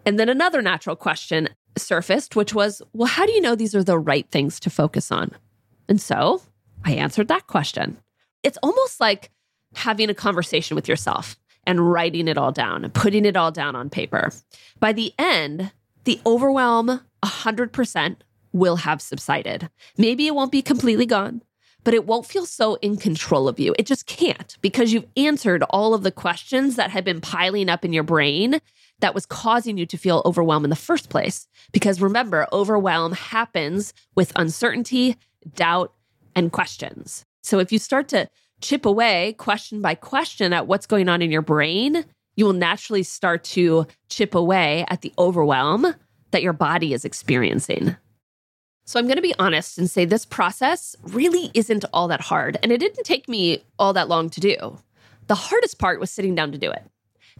And 0.05 0.19
then 0.19 0.27
another 0.27 0.61
natural 0.61 0.97
question 0.97 1.47
surfaced, 1.77 2.35
which 2.35 2.53
was, 2.53 2.81
well, 2.91 3.07
how 3.07 3.25
do 3.25 3.31
you 3.31 3.39
know 3.39 3.55
these 3.55 3.73
are 3.73 3.85
the 3.85 3.97
right 3.97 4.29
things 4.31 4.59
to 4.59 4.69
focus 4.69 5.13
on? 5.13 5.31
And 5.87 6.01
so 6.01 6.41
I 6.83 6.91
answered 6.95 7.29
that 7.29 7.47
question. 7.47 7.99
It's 8.43 8.57
almost 8.61 8.99
like 8.99 9.31
having 9.75 10.09
a 10.09 10.13
conversation 10.13 10.75
with 10.75 10.87
yourself 10.87 11.37
and 11.65 11.91
writing 11.91 12.27
it 12.27 12.37
all 12.37 12.51
down 12.51 12.83
and 12.83 12.93
putting 12.93 13.25
it 13.25 13.37
all 13.37 13.51
down 13.51 13.75
on 13.75 13.89
paper. 13.89 14.31
By 14.79 14.93
the 14.93 15.13
end, 15.17 15.71
the 16.03 16.19
overwhelm 16.25 17.01
100% 17.23 18.17
will 18.51 18.75
have 18.77 19.01
subsided. 19.01 19.69
Maybe 19.97 20.27
it 20.27 20.35
won't 20.35 20.51
be 20.51 20.61
completely 20.61 21.05
gone, 21.05 21.41
but 21.83 21.93
it 21.93 22.05
won't 22.05 22.25
feel 22.25 22.45
so 22.45 22.75
in 22.75 22.97
control 22.97 23.47
of 23.47 23.59
you. 23.59 23.73
It 23.79 23.87
just 23.87 24.05
can't 24.05 24.57
because 24.61 24.93
you've 24.93 25.07
answered 25.17 25.63
all 25.69 25.93
of 25.93 26.03
the 26.03 26.11
questions 26.11 26.75
that 26.75 26.91
had 26.91 27.03
been 27.03 27.21
piling 27.21 27.69
up 27.69 27.83
in 27.83 27.93
your 27.93 28.03
brain 28.03 28.59
that 28.99 29.15
was 29.15 29.25
causing 29.25 29.77
you 29.77 29.85
to 29.87 29.97
feel 29.97 30.21
overwhelmed 30.25 30.65
in 30.65 30.69
the 30.69 30.75
first 30.75 31.09
place. 31.09 31.47
Because 31.71 32.01
remember, 32.01 32.47
overwhelm 32.53 33.13
happens 33.13 33.93
with 34.15 34.31
uncertainty, 34.35 35.17
doubt, 35.55 35.93
and 36.35 36.51
questions. 36.51 37.25
So 37.41 37.59
if 37.59 37.71
you 37.71 37.79
start 37.79 38.07
to 38.09 38.29
chip 38.63 38.85
away 38.85 39.35
question 39.37 39.81
by 39.81 39.93
question 39.93 40.53
at 40.53 40.65
what's 40.65 40.87
going 40.87 41.09
on 41.09 41.21
in 41.21 41.31
your 41.31 41.41
brain, 41.41 42.05
you 42.35 42.45
will 42.45 42.53
naturally 42.53 43.03
start 43.03 43.43
to 43.43 43.85
chip 44.09 44.33
away 44.33 44.85
at 44.89 45.01
the 45.01 45.13
overwhelm 45.19 45.93
that 46.31 46.41
your 46.41 46.53
body 46.53 46.93
is 46.93 47.05
experiencing. 47.05 47.95
So 48.85 48.99
I'm 48.99 49.05
going 49.05 49.17
to 49.17 49.21
be 49.21 49.35
honest 49.37 49.77
and 49.77 49.89
say 49.89 50.05
this 50.05 50.25
process 50.25 50.95
really 51.03 51.51
isn't 51.53 51.85
all 51.93 52.07
that 52.07 52.21
hard. 52.21 52.57
And 52.63 52.71
it 52.71 52.79
didn't 52.79 53.03
take 53.03 53.29
me 53.29 53.63
all 53.77 53.93
that 53.93 54.09
long 54.09 54.29
to 54.31 54.39
do. 54.39 54.77
The 55.27 55.35
hardest 55.35 55.77
part 55.77 55.99
was 55.99 56.11
sitting 56.11 56.35
down 56.35 56.51
to 56.51 56.57
do 56.57 56.71
it 56.71 56.83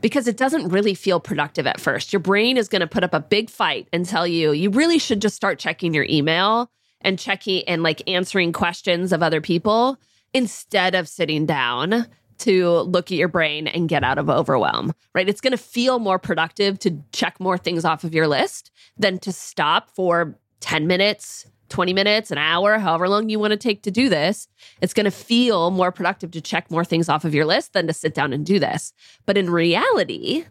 because 0.02 0.28
it 0.28 0.38
doesn't 0.38 0.70
really 0.70 0.94
feel 0.94 1.20
productive 1.20 1.68
at 1.68 1.82
first. 1.82 2.14
Your 2.14 2.20
brain 2.20 2.58
is 2.58 2.70
going 2.70 2.82
to 2.82 2.88
put 2.88 3.04
up 3.04 3.14
a 3.14 3.20
big 3.20 3.50
fight 3.50 3.88
and 3.92 4.06
tell 4.06 4.28
you 4.28 4.52
you 4.52 4.70
really 4.70 5.00
should 5.00 5.22
just 5.22 5.36
start 5.36 5.60
checking 5.60 5.94
your 5.94 6.06
email 6.10 6.70
and 7.02 7.20
checking 7.20 7.68
and 7.68 7.84
like 7.84 8.08
answering 8.08 8.54
questions 8.54 9.12
of 9.12 9.24
other 9.24 9.42
people 9.42 9.98
instead 10.34 10.96
of 10.96 11.08
sitting 11.08 11.46
down 11.46 12.08
to 12.40 12.80
look 12.80 13.12
at 13.12 13.18
your 13.18 13.28
brain 13.28 13.68
and 13.68 13.88
get 13.88 14.04
out 14.04 14.18
of 14.18 14.30
overwhelm, 14.30 14.94
right? 15.14 15.30
It's 15.30 15.42
going 15.42 15.52
to 15.52 15.58
feel 15.58 16.00
more 16.00 16.20
productive 16.20 16.80
to 16.80 17.02
check 17.12 17.40
more 17.40 17.58
things 17.58 17.86
off 17.86 18.04
of 18.04 18.14
your 18.14 18.28
list 18.28 18.72
than 18.98 19.20
to 19.20 19.32
stop 19.32 19.90
for 19.90 20.38
10 20.60 20.88
minutes, 20.88 21.46
20 21.70 21.94
minutes, 21.94 22.32
an 22.32 22.38
hour, 22.38 22.80
however 22.80 23.08
long 23.08 23.30
you 23.30 23.40
want 23.40 23.52
to 23.52 23.58
take 23.58 23.82
to 23.84 23.92
do 23.92 24.10
this, 24.10 24.48
it's 24.82 24.94
going 24.94 25.06
to 25.06 25.12
feel 25.12 25.72
more 25.72 25.92
productive 25.92 26.32
to 26.32 26.42
check 26.42 26.70
more 26.70 26.86
things 26.86 27.10
off 27.10 27.26
of 27.26 27.34
your 27.34 27.46
list 27.46 27.74
than 27.74 27.88
to 27.88 27.94
sit 27.94 28.14
down 28.14 28.34
and 28.34 28.46
do 28.46 28.60
this. 28.60 28.94
But 29.26 29.38
in 29.38 29.50
reality, 29.50 30.46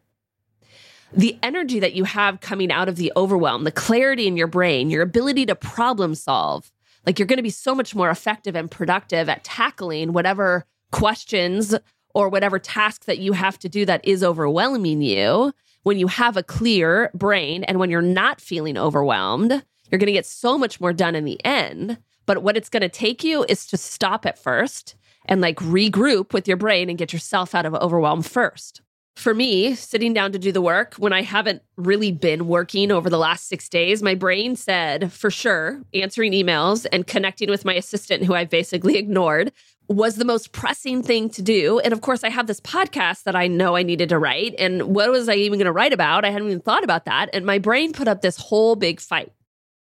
the 1.12 1.38
energy 1.42 1.79
that 1.79 1.92
you 1.92 2.05
have 2.05 2.40
coming 2.40 2.73
out 2.73 2.88
of 2.88 2.97
the 2.97 3.12
overwhelm, 3.16 3.64
the 3.64 3.71
clarity 3.71 4.27
in 4.27 4.37
your 4.37 4.47
brain, 4.47 4.90
your 4.90 5.03
ability 5.03 5.47
to 5.47 5.55
problem 5.55 6.14
solve, 6.14 6.73
like 7.06 7.18
you're 7.18 7.26
going 7.26 7.38
to 7.38 7.42
be 7.42 7.50
so 7.50 7.74
much 7.74 7.94
more 7.94 8.10
effective 8.10 8.54
and 8.54 8.70
productive 8.70 9.28
at 9.28 9.44
tackling 9.44 10.12
whatever 10.12 10.64
questions 10.90 11.74
or 12.14 12.28
whatever 12.28 12.58
task 12.58 13.06
that 13.06 13.18
you 13.18 13.32
have 13.32 13.58
to 13.58 13.68
do 13.68 13.84
that 13.86 14.04
is 14.04 14.22
overwhelming 14.22 15.02
you 15.02 15.52
when 15.82 15.98
you 15.98 16.06
have 16.06 16.36
a 16.36 16.42
clear 16.42 17.10
brain 17.14 17.64
and 17.64 17.78
when 17.78 17.90
you're 17.90 18.02
not 18.02 18.40
feeling 18.40 18.76
overwhelmed 18.76 19.62
you're 19.92 19.98
going 19.98 20.06
to 20.06 20.12
get 20.12 20.26
so 20.26 20.56
much 20.56 20.80
more 20.80 20.94
done 20.94 21.14
in 21.14 21.26
the 21.26 21.44
end. 21.44 21.98
But 22.24 22.42
what 22.42 22.56
it's 22.56 22.70
going 22.70 22.80
to 22.80 22.88
take 22.88 23.22
you 23.22 23.44
is 23.48 23.66
to 23.66 23.76
stop 23.76 24.24
at 24.24 24.38
first 24.38 24.96
and 25.26 25.40
like 25.40 25.58
regroup 25.58 26.32
with 26.32 26.48
your 26.48 26.56
brain 26.56 26.88
and 26.88 26.98
get 26.98 27.12
yourself 27.12 27.54
out 27.54 27.66
of 27.66 27.74
overwhelm 27.74 28.22
first. 28.22 28.80
For 29.16 29.35
me, 29.35 29.75
sitting 29.75 30.14
down 30.14 30.33
to 30.33 30.38
do 30.38 30.53
the 30.53 30.62
work 30.62 30.94
when 30.94 31.12
I 31.12 31.22
haven't 31.22 31.62
really 31.77 32.12
been 32.12 32.48
working 32.48 32.90
over 32.90 33.11
the 33.11 33.18
last 33.18 33.46
six 33.46 33.68
days, 33.68 34.03
my 34.03 34.14
brain 34.14 34.57
said 34.57 35.12
for 35.12 35.31
sure 35.31 35.83
answering 35.92 36.33
emails 36.33 36.87
and 36.90 37.07
connecting 37.07 37.51
with 37.51 37.64
my 37.64 37.75
assistant, 37.75 38.25
who 38.25 38.35
I 38.35 38.46
basically 38.46 38.96
ignored, 38.98 39.53
was 39.88 40.16
the 40.16 40.25
most 40.25 40.53
pressing 40.53 41.03
thing 41.03 41.29
to 41.31 41.42
do. 41.42 41.79
And 41.81 41.92
of 41.92 42.01
course, 42.01 42.25
I 42.25 42.31
have 42.31 42.46
this 42.46 42.61
podcast 42.61 43.25
that 43.25 43.37
I 43.37 43.48
know 43.48 43.77
I 43.77 43.83
needed 43.83 44.09
to 44.09 44.18
write. 44.18 44.55
And 44.59 44.94
what 44.94 45.11
was 45.11 45.29
I 45.29 45.35
even 45.35 45.59
going 45.59 45.66
to 45.66 45.72
write 45.72 45.92
about? 45.92 46.25
I 46.25 46.31
hadn't 46.31 46.48
even 46.48 46.61
thought 46.61 46.85
about 46.85 47.05
that. 47.05 47.29
And 47.33 47.44
my 47.44 47.59
brain 47.59 47.92
put 47.92 48.09
up 48.09 48.22
this 48.22 48.38
whole 48.38 48.77
big 48.77 48.98
fight. 49.01 49.33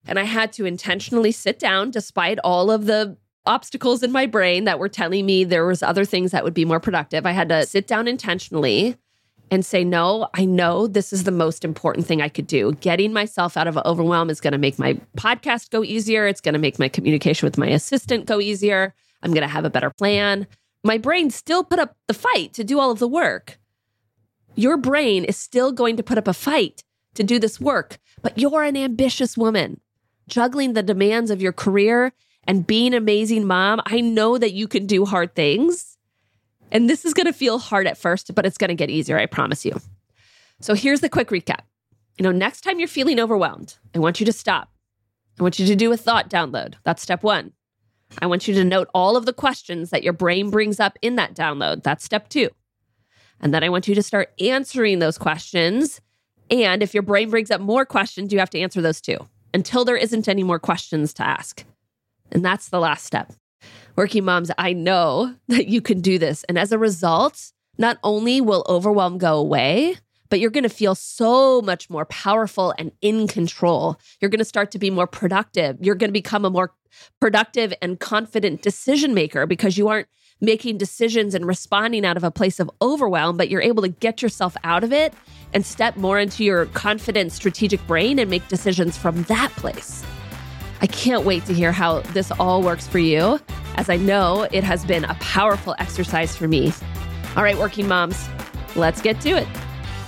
And 0.07 0.17
I 0.17 0.23
had 0.23 0.51
to 0.53 0.65
intentionally 0.65 1.31
sit 1.31 1.59
down 1.59 1.91
despite 1.91 2.39
all 2.39 2.71
of 2.71 2.87
the 2.87 3.17
obstacles 3.45 4.01
in 4.03 4.11
my 4.11 4.25
brain 4.25 4.63
that 4.63 4.79
were 4.79 4.89
telling 4.89 5.25
me 5.25 5.43
there 5.43 5.65
was 5.65 5.83
other 5.83 6.05
things 6.05 6.31
that 6.31 6.43
would 6.43 6.53
be 6.53 6.65
more 6.65 6.79
productive. 6.79 7.25
I 7.25 7.31
had 7.31 7.49
to 7.49 7.65
sit 7.65 7.87
down 7.87 8.07
intentionally 8.07 8.97
and 9.51 9.65
say, 9.65 9.83
no, 9.83 10.27
I 10.33 10.45
know 10.45 10.87
this 10.87 11.11
is 11.11 11.23
the 11.23 11.31
most 11.31 11.65
important 11.65 12.05
thing 12.05 12.21
I 12.21 12.29
could 12.29 12.47
do. 12.47 12.73
Getting 12.73 13.13
myself 13.13 13.57
out 13.57 13.67
of 13.67 13.77
overwhelm 13.85 14.29
is 14.29 14.41
going 14.41 14.51
to 14.53 14.57
make 14.57 14.77
my 14.77 14.99
podcast 15.17 15.69
go 15.69 15.83
easier. 15.83 16.27
It's 16.27 16.41
going 16.41 16.53
to 16.53 16.59
make 16.59 16.79
my 16.79 16.89
communication 16.89 17.45
with 17.45 17.57
my 17.57 17.67
assistant 17.67 18.25
go 18.25 18.39
easier. 18.39 18.93
I'm 19.23 19.31
going 19.31 19.41
to 19.41 19.47
have 19.47 19.65
a 19.65 19.69
better 19.69 19.89
plan. 19.89 20.47
My 20.83 20.97
brain 20.97 21.29
still 21.29 21.63
put 21.63 21.79
up 21.79 21.95
the 22.07 22.13
fight 22.13 22.53
to 22.53 22.63
do 22.63 22.79
all 22.79 22.91
of 22.91 22.99
the 22.99 23.07
work. 23.07 23.59
Your 24.55 24.77
brain 24.77 25.23
is 25.23 25.37
still 25.37 25.71
going 25.71 25.97
to 25.97 26.03
put 26.03 26.17
up 26.17 26.27
a 26.27 26.33
fight 26.33 26.83
to 27.15 27.23
do 27.23 27.39
this 27.39 27.59
work, 27.59 27.97
but 28.21 28.37
you're 28.37 28.63
an 28.63 28.77
ambitious 28.77 29.37
woman 29.37 29.81
juggling 30.29 30.73
the 30.73 30.83
demands 30.83 31.31
of 31.31 31.41
your 31.41 31.51
career 31.51 32.13
and 32.45 32.65
being 32.65 32.93
an 32.93 32.93
amazing 32.93 33.45
mom, 33.45 33.81
I 33.85 33.99
know 33.99 34.37
that 34.37 34.53
you 34.53 34.67
can 34.67 34.85
do 34.85 35.05
hard 35.05 35.35
things. 35.35 35.97
And 36.71 36.89
this 36.89 37.05
is 37.05 37.13
going 37.13 37.25
to 37.25 37.33
feel 37.33 37.59
hard 37.59 37.87
at 37.87 37.97
first, 37.97 38.33
but 38.35 38.45
it's 38.45 38.57
going 38.57 38.69
to 38.69 38.75
get 38.75 38.89
easier, 38.89 39.17
I 39.17 39.25
promise 39.25 39.65
you. 39.65 39.79
So 40.61 40.73
here's 40.73 41.01
the 41.01 41.09
quick 41.09 41.29
recap. 41.29 41.61
You 42.17 42.23
know, 42.23 42.31
next 42.31 42.61
time 42.61 42.79
you're 42.79 42.87
feeling 42.87 43.19
overwhelmed, 43.19 43.77
I 43.95 43.99
want 43.99 44.19
you 44.19 44.25
to 44.25 44.33
stop. 44.33 44.69
I 45.39 45.43
want 45.43 45.57
you 45.57 45.65
to 45.67 45.75
do 45.75 45.91
a 45.91 45.97
thought 45.97 46.29
download. 46.29 46.75
That's 46.83 47.01
step 47.01 47.23
one. 47.23 47.53
I 48.21 48.25
want 48.25 48.47
you 48.47 48.53
to 48.55 48.63
note 48.63 48.89
all 48.93 49.15
of 49.15 49.25
the 49.25 49.33
questions 49.33 49.91
that 49.91 50.03
your 50.03 50.13
brain 50.13 50.49
brings 50.49 50.79
up 50.79 50.97
in 51.01 51.15
that 51.15 51.33
download. 51.33 51.83
That's 51.83 52.03
step 52.03 52.27
two. 52.27 52.49
And 53.39 53.53
then 53.53 53.63
I 53.63 53.69
want 53.69 53.87
you 53.87 53.95
to 53.95 54.03
start 54.03 54.33
answering 54.39 54.99
those 54.99 55.17
questions. 55.17 56.01
And 56.49 56.83
if 56.83 56.93
your 56.93 57.03
brain 57.03 57.29
brings 57.29 57.51
up 57.51 57.61
more 57.61 57.85
questions, 57.85 58.33
you 58.33 58.39
have 58.39 58.49
to 58.49 58.59
answer 58.59 58.81
those 58.81 58.99
too 58.99 59.17
until 59.53 59.85
there 59.85 59.95
isn't 59.95 60.27
any 60.27 60.43
more 60.43 60.59
questions 60.59 61.13
to 61.15 61.23
ask. 61.25 61.63
And 62.31 62.43
that's 62.43 62.69
the 62.69 62.79
last 62.79 63.05
step. 63.05 63.31
Working 63.99 64.23
moms, 64.23 64.49
I 64.57 64.71
know 64.71 65.35
that 65.49 65.67
you 65.67 65.81
can 65.81 65.99
do 65.99 66.17
this. 66.17 66.45
And 66.45 66.57
as 66.57 66.71
a 66.71 66.77
result, 66.77 67.51
not 67.77 67.97
only 68.01 68.39
will 68.39 68.65
overwhelm 68.69 69.17
go 69.17 69.37
away, 69.37 69.97
but 70.29 70.39
you're 70.39 70.51
going 70.51 70.63
to 70.63 70.69
feel 70.69 70.95
so 70.95 71.61
much 71.61 71.89
more 71.89 72.05
powerful 72.05 72.73
and 72.77 72.93
in 73.01 73.27
control. 73.27 73.99
You're 74.21 74.29
going 74.29 74.39
to 74.39 74.45
start 74.45 74.71
to 74.71 74.79
be 74.79 74.89
more 74.89 75.05
productive. 75.05 75.79
You're 75.81 75.95
going 75.95 76.07
to 76.07 76.13
become 76.13 76.45
a 76.45 76.49
more 76.49 76.71
productive 77.19 77.73
and 77.81 77.99
confident 77.99 78.61
decision 78.61 79.13
maker 79.13 79.45
because 79.45 79.77
you 79.77 79.89
aren't 79.89 80.07
making 80.39 80.77
decisions 80.77 81.35
and 81.35 81.45
responding 81.45 82.05
out 82.05 82.15
of 82.15 82.23
a 82.23 82.31
place 82.31 82.61
of 82.61 82.71
overwhelm, 82.81 83.35
but 83.35 83.49
you're 83.49 83.61
able 83.61 83.83
to 83.83 83.89
get 83.89 84.21
yourself 84.21 84.55
out 84.63 84.85
of 84.85 84.93
it 84.93 85.13
and 85.53 85.65
step 85.65 85.97
more 85.97 86.17
into 86.17 86.45
your 86.45 86.67
confident, 86.67 87.33
strategic 87.33 87.85
brain 87.85 88.17
and 88.17 88.29
make 88.29 88.47
decisions 88.47 88.97
from 88.97 89.23
that 89.23 89.51
place. 89.57 90.05
I 90.81 90.87
can't 90.87 91.25
wait 91.25 91.45
to 91.45 91.53
hear 91.53 91.71
how 91.71 91.99
this 92.13 92.31
all 92.39 92.61
works 92.61 92.87
for 92.87 92.99
you, 92.99 93.39
as 93.75 93.89
I 93.89 93.97
know 93.97 94.47
it 94.51 94.63
has 94.63 94.85
been 94.85 95.03
a 95.03 95.13
powerful 95.15 95.75
exercise 95.77 96.35
for 96.35 96.47
me. 96.47 96.71
All 97.35 97.43
right, 97.43 97.57
working 97.57 97.87
moms, 97.87 98.27
let's 98.75 99.01
get 99.01 99.19
to 99.21 99.31
it. 99.31 99.47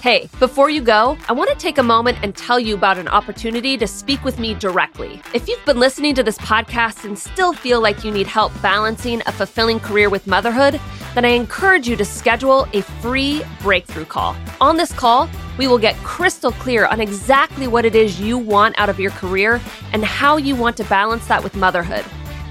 Hey, 0.02 0.30
before 0.40 0.70
you 0.70 0.82
go, 0.82 1.16
I 1.30 1.34
want 1.34 1.52
to 1.52 1.56
take 1.58 1.78
a 1.78 1.84
moment 1.84 2.18
and 2.24 2.36
tell 2.36 2.60
you 2.60 2.74
about 2.74 2.98
an 2.98 3.08
opportunity 3.08 3.78
to 3.78 3.86
speak 3.86 4.24
with 4.24 4.40
me 4.40 4.56
directly. 4.56 5.22
If 5.34 5.48
you've 5.48 5.64
been 5.64 5.80
listening 5.80 6.16
to 6.16 6.24
this 6.24 6.40
podcast 6.40 7.06
and 7.06 7.20
still 7.20 7.54
feel 7.54 7.82
like 7.82 8.04
you 8.04 8.10
need 8.10 8.26
help 8.26 8.52
balancing 8.64 9.22
a 9.28 9.32
fulfilling 9.32 9.80
career 9.80 10.10
with 10.10 10.26
motherhood, 10.26 10.80
then 11.14 11.24
I 11.24 11.30
encourage 11.30 11.88
you 11.88 11.96
to 11.98 12.06
schedule 12.06 12.68
a 12.74 12.82
free 12.82 13.44
breakthrough 13.62 14.06
call. 14.06 14.36
On 14.60 14.76
this 14.76 14.92
call, 14.92 15.30
we 15.58 15.68
will 15.68 15.78
get 15.78 15.96
crystal 15.98 16.52
clear 16.52 16.86
on 16.86 17.00
exactly 17.00 17.68
what 17.68 17.86
it 17.86 17.96
is 17.96 18.20
you 18.20 18.38
want 18.38 18.78
out 18.78 18.90
of 18.90 19.00
your 19.00 19.12
career 19.12 19.62
and 19.94 20.04
how 20.04 20.36
you 20.38 20.56
want 20.56 20.76
to 20.78 20.84
balance 20.86 21.28
that 21.28 21.44
with 21.44 21.56
motherhood. 21.56 22.04